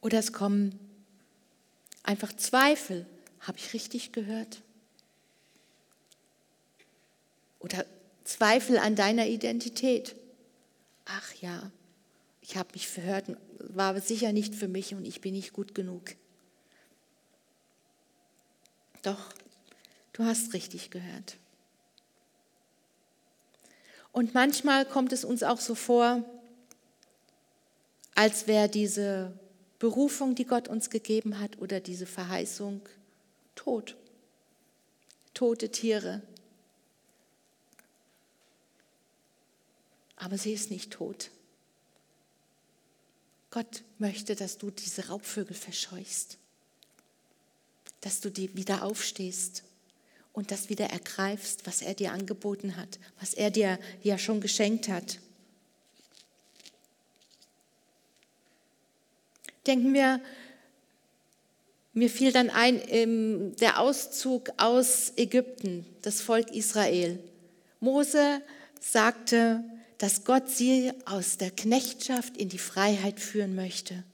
Oder 0.00 0.18
es 0.18 0.32
kommen 0.32 0.78
einfach 2.02 2.32
Zweifel. 2.32 3.06
Habe 3.40 3.58
ich 3.58 3.72
richtig 3.72 4.12
gehört? 4.12 4.62
Oder 7.58 7.84
Zweifel 8.24 8.78
an 8.78 8.94
deiner 8.94 9.26
Identität. 9.26 10.14
Ach 11.06 11.32
ja, 11.40 11.70
ich 12.42 12.56
habe 12.56 12.68
mich 12.74 12.88
verhört, 12.88 13.36
war 13.58 13.98
sicher 14.00 14.32
nicht 14.32 14.54
für 14.54 14.68
mich 14.68 14.94
und 14.94 15.04
ich 15.04 15.20
bin 15.20 15.34
nicht 15.34 15.52
gut 15.52 15.74
genug. 15.74 16.14
Doch, 19.02 19.32
du 20.12 20.24
hast 20.24 20.52
richtig 20.52 20.90
gehört. 20.90 21.38
Und 24.12 24.34
manchmal 24.34 24.84
kommt 24.84 25.12
es 25.12 25.24
uns 25.24 25.42
auch 25.42 25.60
so 25.60 25.74
vor, 25.74 26.24
als 28.14 28.46
wäre 28.46 28.68
diese 28.68 29.38
Berufung, 29.78 30.34
die 30.34 30.46
Gott 30.46 30.68
uns 30.68 30.90
gegeben 30.90 31.38
hat, 31.38 31.58
oder 31.58 31.80
diese 31.80 32.06
Verheißung 32.06 32.80
tot. 33.54 33.94
Tote 35.34 35.68
Tiere. 35.70 36.22
Aber 40.16 40.38
sie 40.38 40.52
ist 40.52 40.70
nicht 40.70 40.90
tot. 40.90 41.30
Gott 43.50 43.82
möchte, 43.98 44.34
dass 44.34 44.58
du 44.58 44.70
diese 44.70 45.08
Raubvögel 45.08 45.56
verscheuchst 45.56 46.38
dass 48.06 48.20
du 48.20 48.30
die 48.30 48.54
wieder 48.54 48.84
aufstehst 48.84 49.64
und 50.32 50.52
das 50.52 50.68
wieder 50.68 50.86
ergreifst, 50.86 51.66
was 51.66 51.82
er 51.82 51.92
dir 51.92 52.12
angeboten 52.12 52.76
hat, 52.76 53.00
was 53.18 53.34
er 53.34 53.50
dir 53.50 53.80
ja 54.02 54.16
schon 54.16 54.40
geschenkt 54.40 54.88
hat. 54.88 55.18
Denken 59.66 59.92
wir, 59.92 60.20
mir 61.94 62.08
fiel 62.08 62.30
dann 62.30 62.48
ein 62.50 63.56
der 63.56 63.80
Auszug 63.80 64.52
aus 64.56 65.12
Ägypten, 65.16 65.84
das 66.02 66.20
Volk 66.20 66.54
Israel. 66.54 67.18
Mose 67.80 68.40
sagte, 68.78 69.64
dass 69.98 70.24
Gott 70.24 70.50
sie 70.50 70.92
aus 71.04 71.38
der 71.38 71.50
Knechtschaft 71.50 72.36
in 72.36 72.48
die 72.48 72.58
Freiheit 72.58 73.20
führen 73.20 73.54
möchte, 73.54 74.04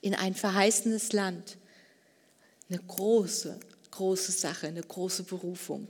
in 0.00 0.14
ein 0.14 0.34
verheißenes 0.34 1.12
Land 1.12 1.56
eine 2.68 2.78
große, 2.78 3.58
große 3.90 4.32
Sache, 4.32 4.68
eine 4.68 4.82
große 4.82 5.24
Berufung. 5.24 5.88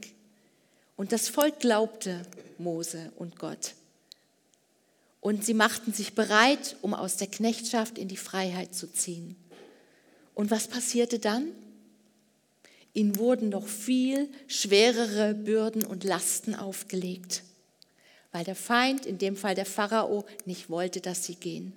Und 0.97 1.11
das 1.11 1.29
Volk 1.29 1.59
glaubte 1.59 2.21
Mose 2.57 3.11
und 3.15 3.37
Gott. 3.39 3.73
Und 5.19 5.45
sie 5.45 5.53
machten 5.53 5.93
sich 5.93 6.13
bereit, 6.13 6.75
um 6.81 6.93
aus 6.93 7.17
der 7.17 7.27
Knechtschaft 7.27 7.97
in 7.97 8.07
die 8.07 8.17
Freiheit 8.17 8.73
zu 8.73 8.91
ziehen. 8.91 9.35
Und 10.33 10.49
was 10.49 10.67
passierte 10.67 11.19
dann? 11.19 11.49
Ihnen 12.93 13.17
wurden 13.17 13.49
noch 13.49 13.67
viel 13.67 14.29
schwerere 14.47 15.33
Bürden 15.33 15.85
und 15.85 16.03
Lasten 16.03 16.55
aufgelegt, 16.55 17.43
weil 18.31 18.43
der 18.43 18.55
Feind, 18.55 19.05
in 19.05 19.17
dem 19.17 19.35
Fall 19.35 19.55
der 19.55 19.65
Pharao, 19.65 20.25
nicht 20.45 20.69
wollte, 20.69 21.01
dass 21.01 21.25
sie 21.25 21.35
gehen. 21.35 21.73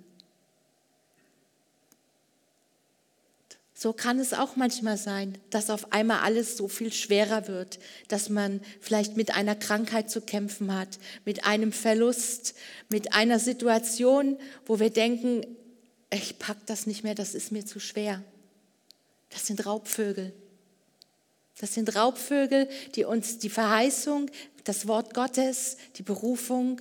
So 3.76 3.92
kann 3.92 4.20
es 4.20 4.32
auch 4.32 4.54
manchmal 4.54 4.96
sein, 4.96 5.36
dass 5.50 5.68
auf 5.68 5.92
einmal 5.92 6.20
alles 6.20 6.56
so 6.56 6.68
viel 6.68 6.92
schwerer 6.92 7.48
wird, 7.48 7.80
dass 8.06 8.28
man 8.28 8.60
vielleicht 8.80 9.16
mit 9.16 9.34
einer 9.36 9.56
Krankheit 9.56 10.10
zu 10.10 10.20
kämpfen 10.20 10.72
hat, 10.72 10.98
mit 11.24 11.44
einem 11.44 11.72
Verlust, 11.72 12.54
mit 12.88 13.14
einer 13.14 13.40
Situation, 13.40 14.38
wo 14.64 14.78
wir 14.78 14.90
denken, 14.90 15.44
ich 16.10 16.38
pack 16.38 16.64
das 16.66 16.86
nicht 16.86 17.02
mehr, 17.02 17.16
das 17.16 17.34
ist 17.34 17.50
mir 17.50 17.66
zu 17.66 17.80
schwer. 17.80 18.22
Das 19.30 19.48
sind 19.48 19.66
Raubvögel. 19.66 20.32
Das 21.58 21.74
sind 21.74 21.94
Raubvögel, 21.94 22.68
die 22.94 23.04
uns 23.04 23.38
die 23.38 23.50
Verheißung, 23.50 24.30
das 24.64 24.88
Wort 24.88 25.14
Gottes, 25.14 25.76
die 25.96 26.02
Berufung 26.02 26.80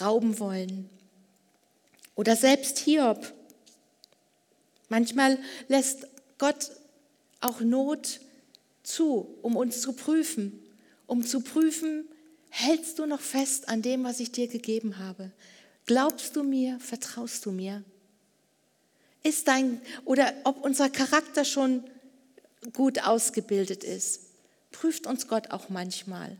rauben 0.00 0.38
wollen. 0.38 0.88
Oder 2.14 2.36
selbst 2.36 2.78
Hiob. 2.78 3.32
Manchmal 4.88 5.38
lässt 5.68 6.06
Gott 6.38 6.70
auch 7.40 7.60
Not 7.60 8.20
zu, 8.82 9.36
um 9.42 9.56
uns 9.56 9.80
zu 9.80 9.92
prüfen, 9.92 10.62
um 11.06 11.24
zu 11.24 11.40
prüfen, 11.40 12.04
hältst 12.50 12.98
du 12.98 13.06
noch 13.06 13.20
fest 13.20 13.68
an 13.68 13.82
dem, 13.82 14.04
was 14.04 14.20
ich 14.20 14.32
dir 14.32 14.48
gegeben 14.48 14.98
habe? 14.98 15.32
Glaubst 15.86 16.36
du 16.36 16.42
mir, 16.42 16.78
vertraust 16.80 17.44
du 17.46 17.52
mir? 17.52 17.84
Ist 19.22 19.48
dein 19.48 19.80
oder 20.04 20.32
ob 20.44 20.64
unser 20.64 20.88
Charakter 20.88 21.44
schon 21.44 21.84
gut 22.72 23.04
ausgebildet 23.04 23.84
ist, 23.84 24.20
prüft 24.72 25.06
uns 25.06 25.28
Gott 25.28 25.50
auch 25.50 25.68
manchmal. 25.68 26.36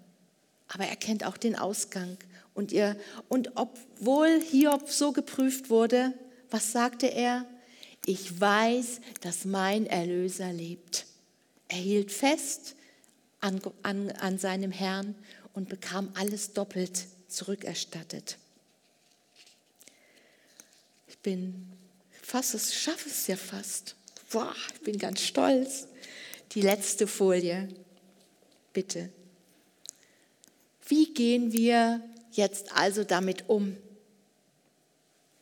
Aber 0.69 0.85
er 0.85 0.97
kennt 0.97 1.25
auch 1.25 1.37
den 1.37 1.57
Ausgang. 1.57 2.17
Und, 2.55 2.73
ihr, 2.73 2.97
und 3.29 3.53
obwohl 3.55 4.41
Hiob 4.41 4.91
so 4.91 5.13
geprüft 5.13 5.71
wurde, 5.71 6.13
was 6.51 6.73
sagte 6.73 7.07
er? 7.07 7.47
ich 8.07 8.41
weiß, 8.41 9.01
dass 9.21 9.45
mein 9.45 9.87
Erlöser 9.87 10.53
lebt. 10.53 11.07
Er 11.69 11.79
hielt 11.79 12.13
fest 12.13 12.77
an, 13.41 13.61
an, 13.83 14.11
an 14.13 14.39
seinem 14.39 14.71
Herrn 14.71 15.17
und 15.53 15.69
bekam 15.69 16.11
alles 16.15 16.53
doppelt 16.53 17.07
zurückerstattet. 17.29 18.39
Ich 21.09 21.19
bin 21.19 21.69
fast, 22.23 22.55
ich 22.55 22.79
schaffe 22.79 23.09
es 23.09 23.27
ja 23.27 23.37
fast. 23.37 23.97
Boah, 24.31 24.55
ich 24.75 24.81
bin 24.83 24.99
ganz 24.99 25.21
stolz. 25.23 25.89
Die 26.53 26.61
letzte 26.61 27.07
Folie, 27.07 27.69
bitte. 28.73 29.11
Wie 30.89 31.13
gehen 31.13 31.53
wir 31.53 32.01
jetzt 32.33 32.73
also 32.77 33.05
damit 33.05 33.49
um? 33.49 33.77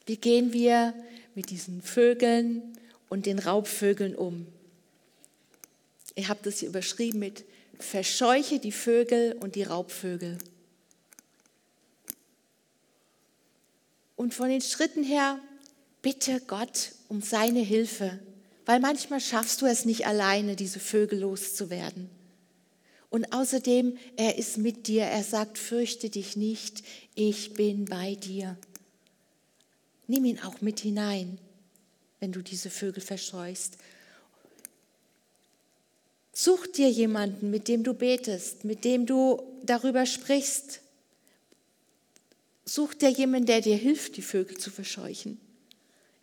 Wie 0.06 0.16
gehen 0.16 0.52
wir 0.52 0.94
mit 1.34 1.50
diesen 1.50 1.82
Vögeln 1.82 2.62
und 3.08 3.26
den 3.26 3.38
Raubvögeln 3.38 4.14
um. 4.14 4.46
Ihr 6.14 6.28
habt 6.28 6.46
es 6.46 6.60
hier 6.60 6.68
überschrieben 6.68 7.18
mit 7.18 7.44
Verscheuche 7.78 8.60
die 8.60 8.72
Vögel 8.72 9.36
und 9.40 9.56
die 9.56 9.64
Raubvögel. 9.64 10.38
Und 14.16 14.32
von 14.32 14.48
den 14.48 14.60
Schritten 14.60 15.02
her, 15.02 15.40
bitte 16.02 16.40
Gott 16.46 16.92
um 17.08 17.20
seine 17.20 17.60
Hilfe, 17.60 18.20
weil 18.66 18.80
manchmal 18.80 19.20
schaffst 19.20 19.62
du 19.62 19.66
es 19.66 19.84
nicht 19.84 20.06
alleine, 20.06 20.56
diese 20.56 20.80
Vögel 20.80 21.20
loszuwerden. 21.20 22.08
Und 23.10 23.32
außerdem, 23.32 23.96
er 24.16 24.38
ist 24.38 24.58
mit 24.58 24.88
dir. 24.88 25.04
Er 25.04 25.22
sagt, 25.22 25.56
fürchte 25.56 26.10
dich 26.10 26.36
nicht, 26.36 26.82
ich 27.14 27.54
bin 27.54 27.84
bei 27.84 28.16
dir. 28.16 28.56
Nimm 30.08 30.24
ihn 30.24 30.40
auch 30.40 30.60
mit 30.60 30.80
hinein, 30.80 31.38
wenn 32.18 32.32
du 32.32 32.42
diese 32.42 32.70
Vögel 32.70 33.00
verscheust. 33.00 33.78
Such 36.32 36.66
dir 36.66 36.90
jemanden, 36.90 37.50
mit 37.50 37.68
dem 37.68 37.84
du 37.84 37.94
betest, 37.94 38.64
mit 38.64 38.84
dem 38.84 39.06
du 39.06 39.40
darüber 39.62 40.04
sprichst. 40.06 40.80
Such 42.64 42.94
dir 42.94 43.10
jemanden, 43.10 43.46
der 43.46 43.60
dir 43.60 43.76
hilft, 43.76 44.16
die 44.16 44.22
Vögel 44.22 44.58
zu 44.58 44.70
verscheuchen. 44.70 45.38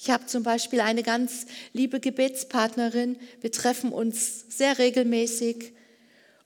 Ich 0.04 0.10
habe 0.10 0.26
zum 0.26 0.42
Beispiel 0.42 0.82
eine 0.82 1.04
ganz 1.04 1.46
liebe 1.74 2.00
Gebetspartnerin. 2.00 3.20
Wir 3.40 3.52
treffen 3.52 3.94
uns 3.94 4.46
sehr 4.50 4.80
regelmäßig 4.80 5.74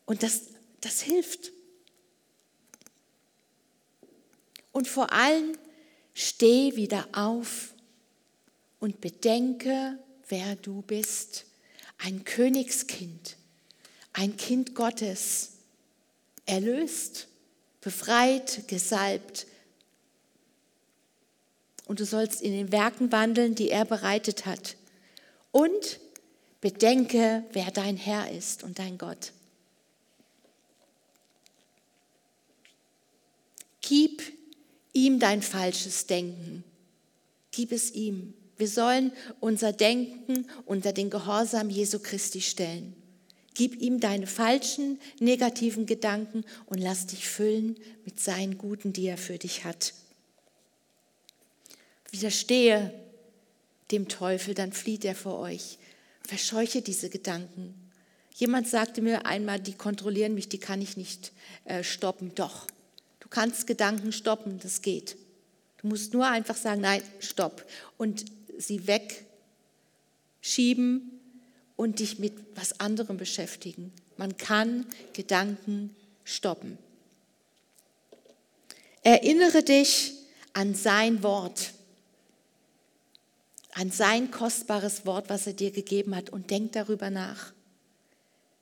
und 0.05 0.23
das, 0.23 0.41
das 0.81 0.99
hilft. 1.01 1.53
Und 4.73 4.89
vor 4.89 5.13
allem 5.13 5.57
steh 6.13 6.75
wieder 6.75 7.07
auf 7.13 7.73
und 8.81 8.99
bedenke, 8.99 9.99
wer 10.27 10.57
du 10.57 10.81
bist. 10.81 11.45
Ein 11.97 12.25
Königskind, 12.25 13.37
ein 14.11 14.35
Kind 14.35 14.75
Gottes, 14.75 15.53
erlöst, 16.45 17.29
befreit, 17.79 18.67
gesalbt. 18.67 19.47
Und 21.85 21.99
du 21.99 22.05
sollst 22.05 22.41
in 22.41 22.51
den 22.51 22.71
Werken 22.71 23.11
wandeln, 23.11 23.55
die 23.55 23.69
er 23.69 23.85
bereitet 23.85 24.45
hat. 24.45 24.75
Und 25.51 25.99
bedenke, 26.61 27.43
wer 27.53 27.71
dein 27.71 27.95
Herr 27.95 28.31
ist 28.31 28.63
und 28.63 28.79
dein 28.79 28.97
Gott. 28.97 29.31
Gib 33.81 34.23
ihm 34.93 35.19
dein 35.19 35.43
falsches 35.43 36.07
Denken. 36.07 36.63
Gib 37.51 37.71
es 37.71 37.91
ihm. 37.91 38.33
Wir 38.57 38.67
sollen 38.67 39.11
unser 39.39 39.73
Denken 39.73 40.49
unter 40.65 40.91
den 40.91 41.09
Gehorsam 41.09 41.69
Jesu 41.69 41.99
Christi 41.99 42.41
stellen. 42.41 42.95
Gib 43.53 43.79
ihm 43.81 43.99
deine 43.99 44.27
falschen, 44.27 44.99
negativen 45.19 45.85
Gedanken 45.85 46.43
und 46.65 46.79
lass 46.79 47.07
dich 47.07 47.27
füllen 47.27 47.77
mit 48.05 48.19
seinen 48.19 48.57
Guten, 48.57 48.91
die 48.91 49.05
er 49.05 49.17
für 49.17 49.37
dich 49.37 49.63
hat. 49.65 49.93
Widerstehe 52.17 52.93
dem 53.91 54.08
Teufel, 54.08 54.54
dann 54.54 54.71
flieht 54.71 55.06
er 55.06 55.15
vor 55.15 55.39
euch. 55.39 55.78
Verscheuche 56.21 56.82
diese 56.82 57.10
Gedanken. 57.10 57.73
Jemand 58.34 58.67
sagte 58.67 59.01
mir 59.01 59.25
einmal, 59.25 59.60
die 59.60 59.73
kontrollieren 59.73 60.34
mich, 60.34 60.49
die 60.49 60.58
kann 60.58 60.82
ich 60.82 60.97
nicht 60.97 61.32
äh, 61.65 61.84
stoppen. 61.84 62.34
Doch, 62.36 62.67
Du 63.25 63.30
kannst 63.30 63.65
Gedanken 63.65 64.12
stoppen, 64.12 64.60
das 64.62 64.84
geht. 64.84 65.17
Du 65.82 65.88
musst 65.88 66.13
nur 66.13 66.28
einfach 66.28 66.56
sagen, 66.56 66.82
nein, 66.82 67.01
stopp. 67.19 67.65
Und 67.97 68.23
sie 68.56 68.82
wegschieben 70.41 71.19
und 71.75 71.97
dich 71.97 72.19
mit 72.19 72.34
was 72.54 72.80
anderem 72.80 73.17
beschäftigen. 73.17 73.91
Man 74.17 74.38
kann 74.38 74.86
Gedanken 75.13 75.95
stoppen. 76.23 76.78
Erinnere 79.01 79.63
dich 79.63 80.13
an 80.54 80.75
sein 80.75 81.23
Wort, 81.23 81.73
an 83.75 83.91
sein 83.91 84.31
kostbares 84.31 85.05
Wort, 85.05 85.29
was 85.29 85.47
er 85.47 85.53
dir 85.53 85.69
gegeben 85.69 86.15
hat 86.15 86.29
und 86.29 86.49
denk 86.49 86.71
darüber 86.71 87.09
nach. 87.09 87.53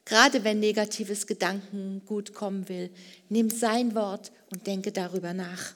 Gerade 0.05 0.43
wenn 0.43 0.59
negatives 0.59 1.27
Gedankengut 1.27 2.33
kommen 2.33 2.67
will, 2.67 2.89
nimm 3.29 3.49
sein 3.51 3.93
Wort 3.93 4.31
und 4.49 4.65
denke 4.65 4.91
darüber 4.91 5.33
nach. 5.33 5.73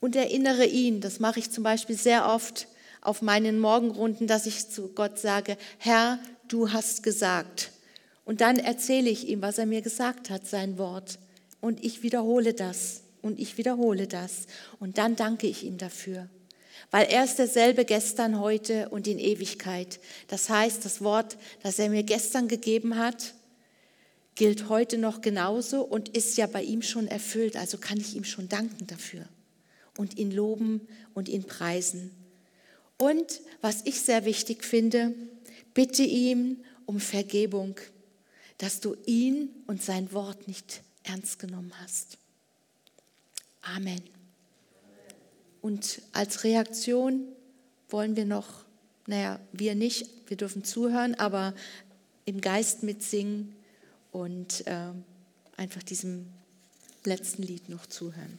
Und 0.00 0.14
erinnere 0.14 0.66
ihn, 0.66 1.00
das 1.00 1.20
mache 1.20 1.40
ich 1.40 1.50
zum 1.50 1.64
Beispiel 1.64 1.96
sehr 1.96 2.28
oft 2.28 2.68
auf 3.00 3.22
meinen 3.22 3.58
Morgenrunden, 3.58 4.26
dass 4.26 4.46
ich 4.46 4.68
zu 4.68 4.88
Gott 4.88 5.18
sage, 5.18 5.56
Herr, 5.78 6.18
du 6.48 6.70
hast 6.70 7.02
gesagt. 7.02 7.72
Und 8.26 8.42
dann 8.42 8.58
erzähle 8.58 9.08
ich 9.08 9.26
ihm, 9.26 9.40
was 9.40 9.56
er 9.56 9.66
mir 9.66 9.80
gesagt 9.80 10.28
hat, 10.28 10.46
sein 10.46 10.76
Wort. 10.76 11.18
Und 11.62 11.82
ich 11.82 12.02
wiederhole 12.02 12.52
das 12.52 13.00
und 13.22 13.40
ich 13.40 13.56
wiederhole 13.56 14.06
das. 14.06 14.46
Und 14.78 14.98
dann 14.98 15.16
danke 15.16 15.46
ich 15.46 15.64
ihm 15.64 15.78
dafür 15.78 16.28
weil 16.90 17.06
er 17.06 17.24
ist 17.24 17.38
derselbe 17.38 17.84
gestern, 17.84 18.38
heute 18.40 18.88
und 18.88 19.06
in 19.06 19.18
Ewigkeit. 19.18 20.00
Das 20.28 20.48
heißt, 20.48 20.84
das 20.84 21.02
Wort, 21.02 21.36
das 21.62 21.78
er 21.78 21.90
mir 21.90 22.02
gestern 22.02 22.48
gegeben 22.48 22.96
hat, 22.96 23.34
gilt 24.34 24.68
heute 24.68 24.98
noch 24.98 25.20
genauso 25.20 25.82
und 25.82 26.10
ist 26.10 26.36
ja 26.36 26.46
bei 26.46 26.62
ihm 26.62 26.82
schon 26.82 27.08
erfüllt. 27.08 27.56
Also 27.56 27.78
kann 27.78 27.98
ich 27.98 28.14
ihm 28.14 28.24
schon 28.24 28.48
danken 28.48 28.86
dafür 28.86 29.26
und 29.96 30.16
ihn 30.16 30.30
loben 30.30 30.86
und 31.14 31.28
ihn 31.28 31.44
preisen. 31.44 32.12
Und 32.98 33.40
was 33.60 33.82
ich 33.84 34.00
sehr 34.00 34.24
wichtig 34.24 34.64
finde, 34.64 35.14
bitte 35.74 36.02
ihm 36.02 36.64
um 36.86 37.00
Vergebung, 37.00 37.76
dass 38.58 38.80
du 38.80 38.96
ihn 39.06 39.50
und 39.66 39.82
sein 39.82 40.12
Wort 40.12 40.48
nicht 40.48 40.82
ernst 41.04 41.38
genommen 41.38 41.72
hast. 41.80 42.18
Amen. 43.62 44.17
Und 45.68 46.00
als 46.14 46.44
Reaktion 46.44 47.28
wollen 47.90 48.16
wir 48.16 48.24
noch, 48.24 48.64
naja, 49.06 49.38
wir 49.52 49.74
nicht, 49.74 50.08
wir 50.26 50.38
dürfen 50.38 50.64
zuhören, 50.64 51.14
aber 51.16 51.52
im 52.24 52.40
Geist 52.40 52.84
mitsingen 52.84 53.54
und 54.10 54.66
äh, 54.66 54.86
einfach 55.58 55.82
diesem 55.82 56.24
letzten 57.04 57.42
Lied 57.42 57.68
noch 57.68 57.84
zuhören. 57.84 58.38